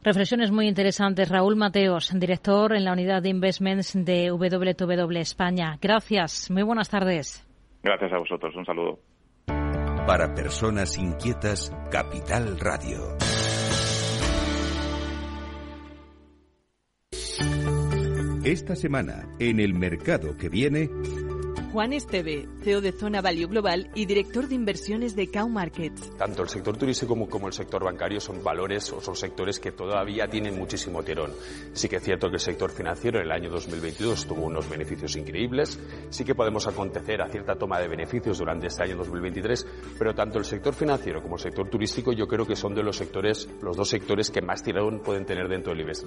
[0.02, 1.28] Reflexiones muy interesantes.
[1.28, 5.76] Raúl Mateos, director en la unidad de investments de WWW España.
[5.80, 6.50] Gracias.
[6.50, 7.44] Muy buenas tardes.
[7.82, 8.54] Gracias a vosotros.
[8.54, 8.98] Un saludo.
[10.09, 13.14] Para personas inquietas, Capital Radio.
[18.42, 20.88] Esta semana, en el mercado que viene,
[21.72, 26.16] Juan Esteve, CEO de Zona Value Global y director de inversiones de Cow Markets.
[26.16, 29.72] Tanto el sector turístico como, como, el sector bancario son valores o son sectores que
[29.72, 31.32] todavía tienen muchísimo tirón.
[31.74, 35.14] Sí que es cierto que el sector financiero en el año 2022 tuvo unos beneficios
[35.16, 35.78] increíbles.
[36.08, 39.66] Sí que podemos acontecer a cierta toma de beneficios durante este año 2023,
[39.98, 42.96] pero tanto el sector financiero como el sector turístico yo creo que son de los
[42.96, 46.06] sectores, los dos sectores que más tirón pueden tener dentro del IBEX.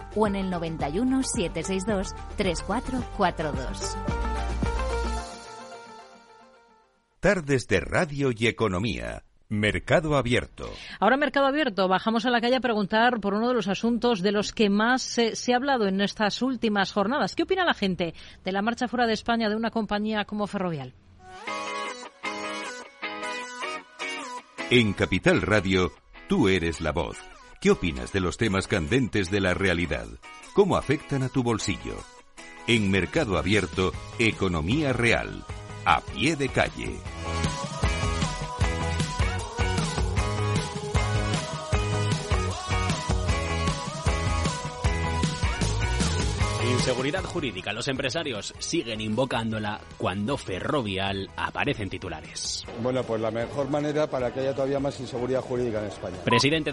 [0.15, 3.97] o en el 91 762 3442.
[7.19, 10.71] Tardes de Radio y Economía Mercado Abierto.
[10.99, 14.31] Ahora Mercado Abierto, bajamos a la calle a preguntar por uno de los asuntos de
[14.31, 17.35] los que más se, se, ha hablado en estas últimas jornadas.
[17.35, 20.93] ¿Qué opina la gente de la marcha fuera de España de una compañía como Ferrovial?
[24.69, 25.91] En Capital Radio,
[26.29, 27.30] tú eres la voz.
[27.61, 30.07] ¿Qué opinas de los temas candentes de la realidad?
[30.55, 31.95] ¿Cómo afectan a tu bolsillo?
[32.65, 35.45] En Mercado Abierto, Economía Real,
[35.85, 36.99] a pie de calle.
[46.81, 47.73] Inseguridad jurídica.
[47.73, 52.65] Los empresarios siguen invocándola cuando Ferrovial aparece en titulares.
[52.83, 56.17] Bueno, pues la mejor manera para que haya todavía más inseguridad jurídica en España.
[56.23, 56.69] Presidente